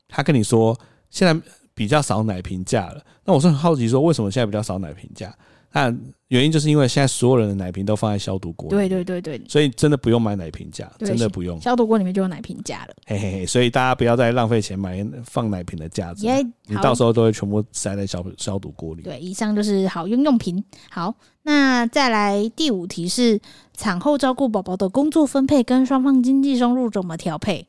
[0.07, 0.79] 他跟你说
[1.11, 1.43] 现在
[1.75, 5.37] 比较少奶瓶架了，那我是很好奇说为什么现在比较少奶瓶架？
[5.73, 5.95] 那
[6.29, 11.61] 原因就是因为现在所有人的奶瓶都放在消毒锅里，对对对对，所以真的不用买奶瓶架，真的不用。
[11.61, 16.27] 消毒锅里面就有奶瓶架了，嘿嘿嘿，所以大家不要再浪费钱买放奶瓶的架子，
[16.66, 19.03] 你到时候都会全部塞在消消毒锅里。
[19.03, 20.64] 对，以上就是好用用品。
[20.91, 23.41] 好，那再来第五题是
[23.77, 27.68] 产后照顾宝宝的工作分配跟双方经济收入怎么调配？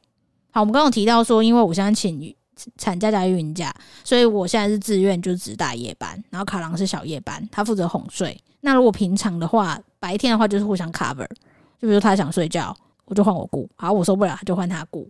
[0.49, 2.36] 好，我们刚刚提到说，因为我现在请。
[2.78, 8.39] 产假加孕假，所以我现在是自愿，就只打夜班，然后卡郎是小夜班，他负责哄睡。
[8.62, 11.28] 那如果平常的话，白天的话就是互相 cover，
[11.80, 15.09] 就比如他想睡觉，我就换我顾，好，我受不了他就换他顾。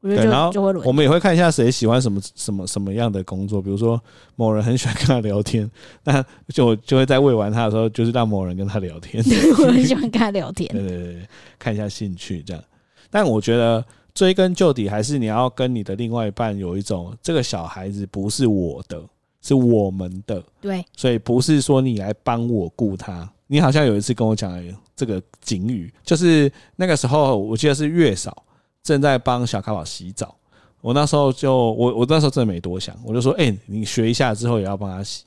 [0.00, 0.84] 我觉得就然后就会轮。
[0.86, 4.00] 我们也会看一下谁喜欢什么什么什么样的工作，比如说
[4.34, 5.70] 某人很喜欢跟他聊天，
[6.04, 9.22] 那就就会在喂完他的时候，就是让某人跟他聊天。
[9.58, 10.68] 我很喜欢跟他聊天。
[10.72, 11.28] 对对对，
[11.58, 12.62] 看一下兴趣这样。
[13.10, 13.84] 但我觉得。
[14.14, 19.02] 追根究底，还是你要跟你的另外一半有一种，这个小孩子不是我的，
[19.40, 20.42] 是我们的。
[20.60, 23.30] 对，所以不是说你来帮我顾他。
[23.46, 24.62] 你好像有一次跟我讲
[24.96, 28.44] 这个警语，就是那个时候我记得是月嫂
[28.82, 30.34] 正在帮小咖宝洗澡，
[30.80, 35.24] 我那时候就我我那时候真的没多想，我就说：“哎，你学一下之后也要帮他洗。”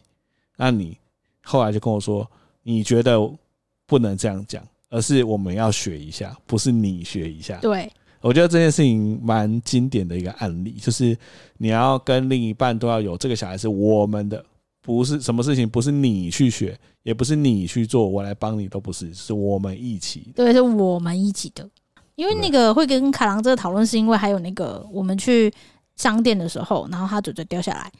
[0.58, 0.98] 那你
[1.44, 2.28] 后来就跟我说
[2.64, 3.20] ：“你觉得
[3.86, 7.92] 不能这样讲，而是我们要学一下，不是你学一下。”对。
[8.26, 11.16] 我觉得这件事情蛮经典的一个案例，就是
[11.60, 14.44] 你要跟另一半都要有这个小孩是我们的，
[14.82, 20.32] 不是什么事情不是你去学，也不是你去做，我来帮你都不是，是我们一起。
[20.36, 21.70] 对，是我们一起的。
[22.16, 25.54] 因为那个会跟卡郎这个讨论，是因为还有那个我们去
[25.96, 27.92] 商店的时候，然后他嘴嘴掉下来，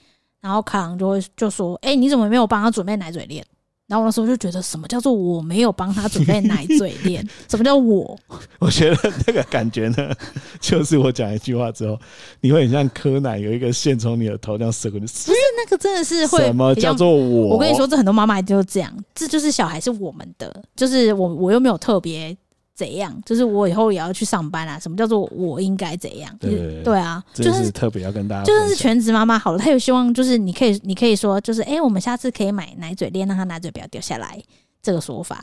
[0.42, 3.46] 然后卡郎就会就说：“哎，你怎么没有帮他准备奶嘴链？”
[3.88, 7.24] 然后我那时候就觉得，什么叫做我没有帮他准备奶嘴链？
[7.48, 8.18] 什么叫我？
[8.60, 10.12] 我觉得那个感觉呢，
[10.60, 12.00] 就是我讲一句话之后，
[12.42, 15.06] 你会很像柯南，有一个线从你的头这样射过去。
[15.06, 17.50] 不是那个，真的是会什么叫做我？
[17.50, 22.36] 我跟你说，这很多妈妈就是这样，这就是小孩是我们的，就是我我又没有特别。
[22.76, 23.18] 怎样？
[23.26, 24.78] 就是我以后也要去上班啊？
[24.78, 26.30] 什么叫做我应该怎样？
[26.38, 34.38] 对，对，对，啊，就是特别要跟大家，就算是全职妈妈好了，她有希望，就是你可以，你可以说，就是哎、欸，我们下次可以买奶嘴链，让她奶嘴不要掉下来。
[34.84, 35.42] 这个说法，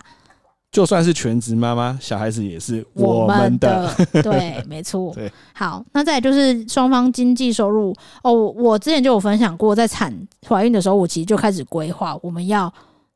[0.71, 3.91] 就算是全职妈妈，小孩子也是我们的。
[4.23, 5.13] 对， 没错。
[5.15, 8.33] 对，好，那再来就是双方经济收入哦。
[8.33, 10.15] 我之前就有分享过，在产
[10.47, 12.71] 怀孕的时候，我其实就开始规划我们要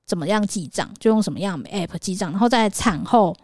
[0.07, 3.37] 怎么样记账，就用什么样的 app 记账，然后在产后。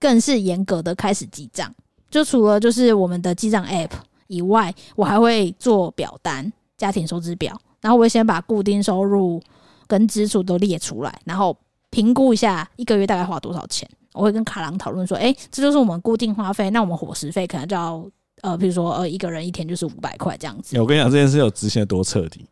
[0.00, 1.74] 更是严格的开始记账，
[2.10, 3.90] 就除了就是我们的记账 App
[4.28, 9.42] 以外，我还会做表单、家庭收支表，然后我会先把固定收入
[9.86, 11.56] 跟支出都列出来，然后
[11.90, 13.88] 评估一下一个月大概花多少钱。
[14.12, 18.04] 我会跟卡郎讨论说，哎，这就是我们固定花费，那我们伙食费可能就要
[18.42, 20.78] 呃，比如说呃，一个人一天就是五百块这样子。
[20.80, 22.46] 我跟你讲，这件事有执行的多彻底。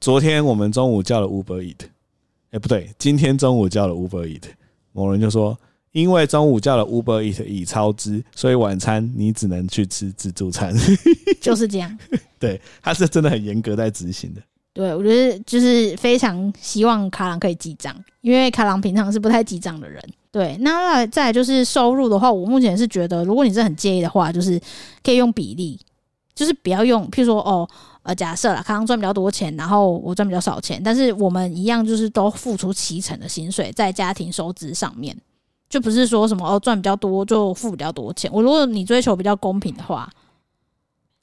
[0.00, 1.86] 昨天我们中午叫了 Uber Eat，
[2.50, 4.42] 哎，不对，今天中午叫了 Uber Eat，
[4.92, 5.56] 某人就说。
[5.94, 10.74] 因为中午叫了 Uber Eat 已超支，所以晚餐你只能去吃自助餐。
[11.40, 11.98] 就是这样。
[12.36, 14.42] 对，他是真的很严格在执行的。
[14.72, 20.02] 对，我觉得就是非常希望卡郎可以记账，因为卡郎平常是不太记账的人。
[20.32, 24.60] 对，那再来就是收入的话，我目前是觉得，如果你是很介意的话，就是
[25.04, 25.78] 可以用比例，
[26.34, 27.68] 就是不要用，譬如说哦，
[28.02, 35.16] 呃，假设啦，卡郎赚比较多钱，然后我赚比较少钱，但是我们一样就是都付出七成的薪水在家庭收支上面。
[35.74, 38.30] 就不是说什么哦，赚比较多就付比较多钱。
[38.32, 40.08] 我如果你追求比较公平的话，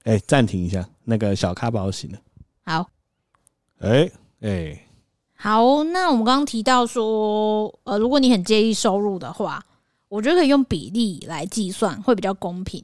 [0.04, 2.18] 哎，暂停一下，那个小咖宝醒了。
[2.66, 2.90] 好，
[3.80, 4.86] 哎哎，
[5.36, 9.64] 好，那我们刚刚提到说，呃，如果你很介意收入的话，
[10.10, 12.84] 我觉得可以用比例来计算，会比较公平。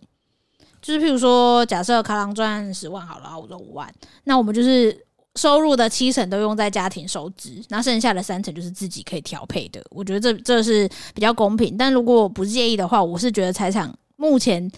[0.82, 3.94] 就是譬如说，假设卡郎赚十万好了，我赚五万，
[4.24, 5.06] 那我们就是。
[5.38, 9.82] 收入的七成都用在家庭收支，那剩下的三成就是自己可以调配的。
[9.92, 11.78] 我觉得这这是比较公平。
[11.78, 14.70] 但如果我不介意的话，我是觉得财产目前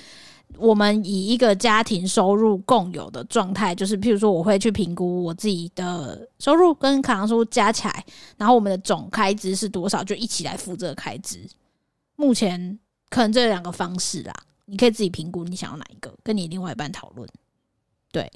[0.58, 8.06] 我们以一个家庭收入共有的状态，就是譬如说，我会去评估我自己的收入跟卡郎收入加起来，
[8.38, 11.40] 然后我们的总开支是多少，就一起来付这个开支。
[12.16, 12.78] 目前
[13.10, 14.34] 可能这两个方式啦，
[14.66, 17.28] 你可以自己评估你想要哪一个，跟你另外一半讨论。
[18.12, 18.30] 对。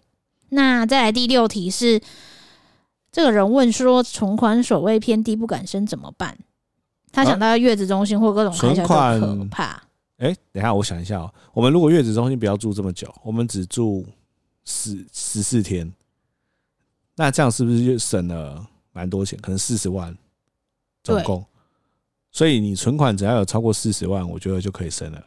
[0.54, 2.02] 那再来第六题是，
[3.12, 6.38] 这个人问说，存款所位偏低不敢生怎么办？
[7.12, 9.64] 他想到月子中心或各种开销就可怕。
[10.18, 11.34] 哎、欸，等一下，我想一下哦。
[11.54, 14.06] 我们如果月子中心不要住这么久，我们只住
[14.66, 15.92] 十十四天，
[17.16, 19.38] 那这样是不是就省了蛮多钱？
[19.42, 20.16] 可能四十万
[21.04, 21.46] 总共。
[22.32, 25.24] 所以你存款只要有超过四十万，我觉得就可以生了。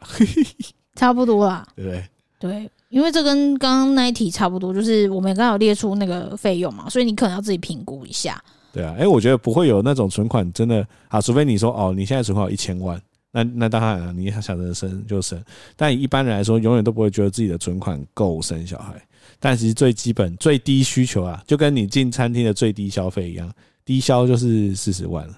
[0.95, 2.09] 差不多啦， 对不对？
[2.39, 8.41] 对，因为这跟刚刚那一题差不多，就是我们刚好列出那个费用嘛，所以你可能要自己评估一下。
[8.71, 15.43] 对啊，哎，我觉得不会有那种存款真的啊，除非你说哦，你现在存款有一千万，那那当然了，你想着生就生。
[15.75, 19.01] 但一般人来说，永远都不会觉得自己的存款够生小孩。
[19.39, 23.51] 但其实最基本、最低需求啊，就跟你进餐厅的最低消费一样，
[23.83, 25.33] 低消就是四十万了。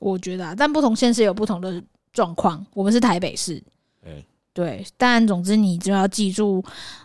[0.00, 1.82] 我觉得啊，但不同县市有不同的
[2.12, 2.64] 状况。
[2.74, 3.64] 我们是台北市，欸、
[4.60, 6.62] 对，但总之你就要记住，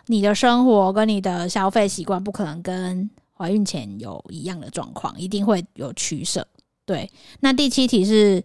[0.08, 6.46] 你的生活跟你的消费习惯不可能跟怀孕前有一样的状况，一定会有取舍。
[6.84, 8.42] 对，那第七题是，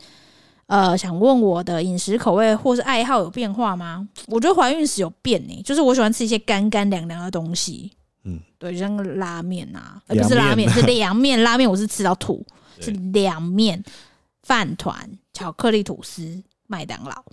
[0.68, 4.08] 呃，想问我的饮食口味或是爱好有变化吗？
[4.28, 7.92] 我觉得怀孕时有变呢、欸，就是我喜欢吃一些干干凉凉的东西。
[8.24, 11.44] 嗯，对，就像拉面啊，而不是拉面，是凉面。
[11.44, 12.46] 拉面我是吃到吐，
[12.80, 13.84] 是凉面。
[14.44, 14.98] 饭团、
[15.34, 17.24] 巧克力吐司、麦当劳，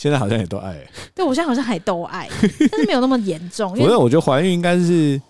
[0.00, 0.90] 现在好像也都爱、欸。
[1.14, 2.26] 对，我现在好像还都爱，
[2.72, 3.68] 但是没有那么严重。
[3.78, 5.20] 因为我觉得怀孕应该是，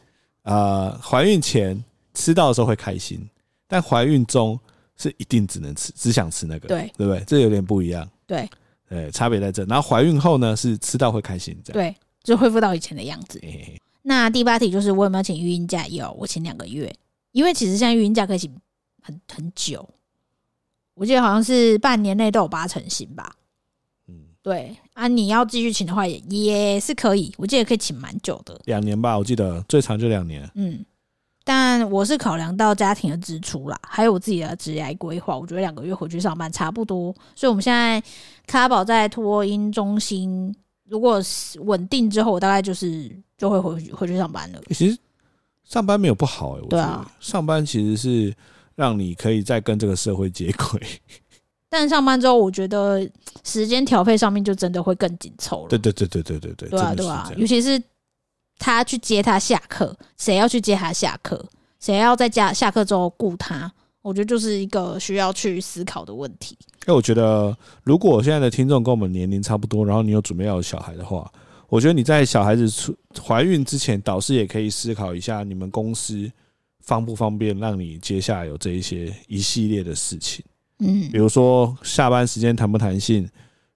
[0.44, 1.82] 呃，怀孕前
[2.14, 3.28] 吃到的时候会开心，
[3.66, 4.56] 但怀孕中
[4.96, 7.20] 是一定只能吃，只想吃那个，对，对不对？
[7.26, 8.08] 这有点不一样。
[8.28, 8.48] 对，
[8.88, 9.64] 对，差别在这。
[9.64, 13.40] 然后怀孕后呢，是吃到会开心，这样对，就恢复到以前的样子。
[13.42, 15.84] 嘿嘿，那第八题就是我有没有请育婴假？
[15.88, 16.94] 有，我请两个月，
[17.32, 18.54] 因为其实现在育婴假可以请
[19.02, 19.88] 很很久。
[20.94, 23.39] 我记得好像是半年内都有八成新吧，嗯，
[24.42, 30.50] 对啊，你要继续请的话也也是可以，我记得可以请蛮久的，两年吧，我记得最长就两年。
[30.54, 30.84] 嗯，
[31.44, 37.14] 但我是考量到家庭的支出啦，还有我自己的职业规划，我觉得两个月回去上班差不多。
[37.34, 38.02] 所以我们现在
[38.46, 40.54] 卡宝在托婴中心，
[40.88, 41.20] 如果
[41.60, 44.60] 稳定之后，我大概就是就会回去回去上班了。
[44.70, 44.98] 其实
[45.64, 48.34] 上班没有不好哎、欸，我觉得对啊，上班其实是。
[48.76, 50.80] 让你可以再跟这个社会接轨，
[51.70, 53.08] 但上班之后，我觉得
[53.44, 55.68] 时间调配上面就真的会更紧凑了。
[55.68, 57.80] 对对对对对对对，对啊对啊，尤其是
[58.58, 61.42] 他去接他下课，谁要去接他下课，
[61.78, 66.56] 谁要在家下课之后顾他，我觉得就是一个需要去思考的问题。
[66.86, 71.30] 因为我觉得，如果现在的听众跟我们年龄差不多，然后你有准备要有小孩的话，
[71.68, 72.92] 我觉得你在小孩子出
[73.24, 76.30] 怀孕之前，导师也可以思考一下你们公司。
[76.82, 80.44] 方不方便让你接下来有这一些一系列的事情？
[80.80, 83.28] 嗯，比如说下班时间弹不弹性，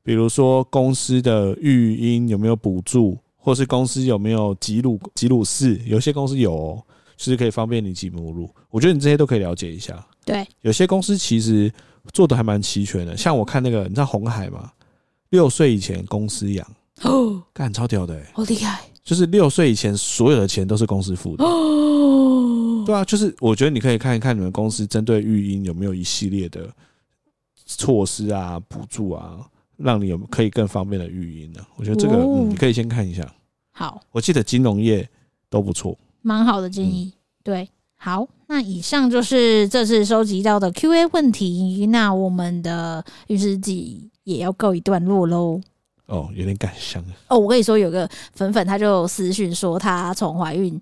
[0.03, 5.81] 比如说公司的育婴有没有补助，或是公司有没有挤乳挤乳室？
[5.87, 6.83] 有些公司有哦，
[7.17, 8.49] 其实可以方便你挤母乳。
[8.71, 10.05] 我觉得你这些都可以了解一下。
[10.25, 11.71] 对，有些公司其实
[12.13, 13.17] 做的还蛮齐全的。
[13.17, 14.71] 像我看那个，你知道红海吗？
[15.31, 16.67] 六岁以前公司养
[17.03, 18.81] 哦，干超屌的欸，好厉害！
[19.03, 26.67] 就是六岁以前所有的钱都是公司付的哦对啊，就是我觉得你可以看一看你们公司针对育婴有没有一系列的
[27.65, 29.39] 措施啊、补助啊，
[29.77, 31.61] 让你有可以更方便的育婴呢。
[31.77, 33.27] 我觉得这个、嗯、你可以先看一下。
[33.73, 35.09] 好，我记得金融业
[35.49, 37.13] 都不错，蛮好的建议。
[37.43, 41.87] 对，好，那以上就是这次收集到的 Q&A 问题。
[41.87, 45.61] 那我们的律师记也要告一段落喽。
[46.07, 47.39] 哦，有点感伤哦。
[47.39, 50.81] 我跟你说，有个粉粉他就私讯说，他从怀孕。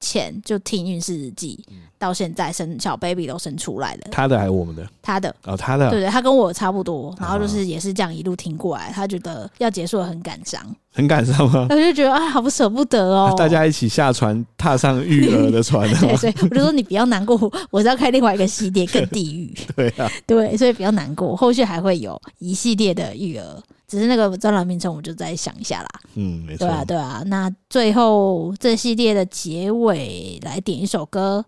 [0.00, 1.58] 前就听孕妇日记，
[1.98, 4.02] 到现在生小 baby 都生出来了。
[4.12, 4.86] 他的还是我们的？
[5.02, 5.90] 他的哦，他的。
[5.90, 10.60] 对对，他跟我差不多，然后就是也是这样一路听过来，他觉得要结束了很感伤，
[10.92, 11.66] 很感伤吗？
[11.70, 13.34] 他就觉得啊，好不舍不得哦。
[13.36, 15.88] 大家一起下船，踏上育儿的船。
[15.98, 17.36] 对，所以我就说你不要难过，
[17.70, 19.52] 我是要开另外一个系列， 更地狱。
[19.74, 23.62] 对啊，对，所以不要难过，后续还会有一系列的育儿。
[23.88, 25.88] 只是那个专栏名称，我就再想一下啦。
[26.14, 26.66] 嗯，没错。
[26.66, 27.22] 对啊，对啊。
[27.26, 31.42] 那最后这系列的结尾，来点一首歌。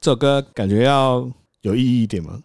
[0.00, 1.30] 这首歌感觉要
[1.60, 2.42] 有意义一点吗？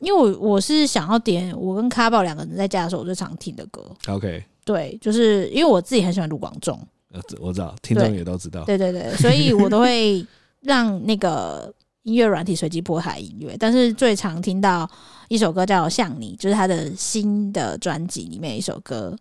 [0.00, 3.82] 因为我我是想要点我跟卡宝两个人在家的时候我最常听的歌。
[4.06, 4.44] OK。
[4.64, 6.78] 对，就是因为我自己很喜欢卢广仲。
[7.10, 8.64] 呃，我知道，听众也都知道。
[8.64, 10.24] 对对对，所以我都会
[10.60, 11.72] 让那个。
[12.08, 14.88] 音乐软体随机播台音乐，但是最常听到
[15.28, 19.14] 一首歌叫《像你》，就是他的新的专辑里面一首歌。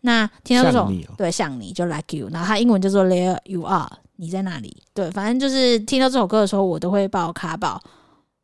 [0.00, 4.82] 那听到这首，喔、对，像你就 Like You，然后他英文叫做 There You Are，你在那里？
[4.92, 7.80] 对，反正就是听到这首歌的时候，我都会抱卡宝，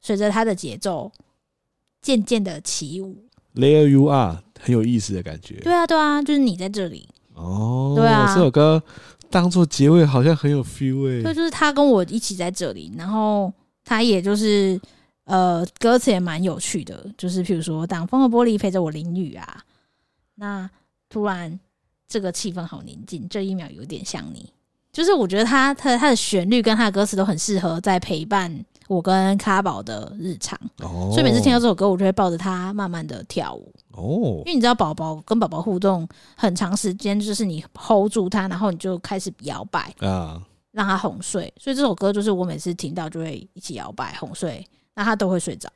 [0.00, 1.10] 随着他的节奏
[2.00, 3.24] 渐渐的起舞。
[3.56, 5.56] There You Are，很有意思的感觉。
[5.56, 7.08] 对啊，对啊，就是你在这里。
[7.34, 8.80] 哦，对啊，这首歌
[9.28, 11.22] 当做结尾好像很有 feel。
[11.24, 13.52] 对，就是他跟我一起在这里，然后。
[13.88, 14.78] 他也就是，
[15.24, 19.64] 呃，歌词也蛮有趣的，就是譬如说，挡风的玻璃陪着我淋雨啊，
[20.34, 20.68] 那
[21.08, 21.58] 突然
[22.06, 24.52] 这个气氛好宁静，这一秒有点像你，
[24.92, 33.72] 就是我觉得他他他的旋律跟他的歌词都很适合在陪伴我跟卡宝的日常，哦，所以每次听到这首歌，我就会抱着他慢慢的跳舞。
[33.92, 39.94] 哦，因为你知道，宝宝跟宝宝互动很长时间，就是你 hold 住他，然后你就开始摇摆。
[40.00, 40.40] 啊，
[40.78, 41.52] 让他哄睡。
[41.58, 44.64] 所以这首歌就是我每次听到就会一起摇摆哄睡，
[44.94, 45.68] 那他都会睡着。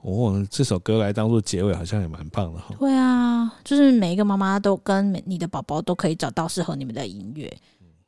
[0.00, 2.74] 哦，这首歌来当做结尾，好像也蛮棒的哈。
[2.76, 7.56] 对啊，就是每一个妈妈都跟你的宝宝都可以找到适合你们的音乐，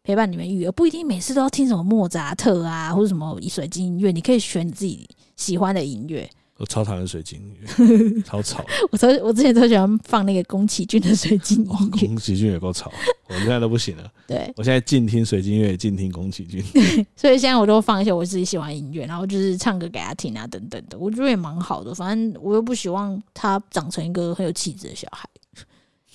[0.02, 6.28] 陪伴你们育儿，不一定每次都要听什么莫扎特啊，或者什么水晶音乐，你可以选你自己喜欢的音乐。
[6.60, 8.62] 我超讨厌水晶音乐，超吵。
[8.92, 12.92] 我超我之前超喜欢放那个宫崎骏的水晶音乐，哦，宫崎骏也够吵，
[13.30, 14.12] 我现在都不行了。
[14.26, 16.62] 对，我现在静听水晶音乐，静听宫崎骏。
[17.16, 20.98] 所以现在我都放一些我自己喜欢的音乐，然后就是唱歌给他听啊，等等的。
[20.98, 25.26] 我觉得也蛮好的，反正我又不希望他长成一个很有气质的小孩，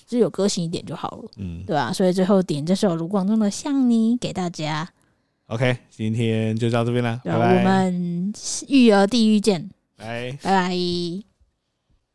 [0.08, 1.32] 只有个性一点就好了。
[1.38, 1.92] 嗯，对吧？
[1.92, 4.88] 所以最后点这首卢广仲的《像你》给大家。
[5.48, 7.58] OK，今天就到这边了，拜拜。
[7.58, 8.34] 我们
[8.68, 9.72] 育儿地狱见。
[9.98, 11.35] 拜拜。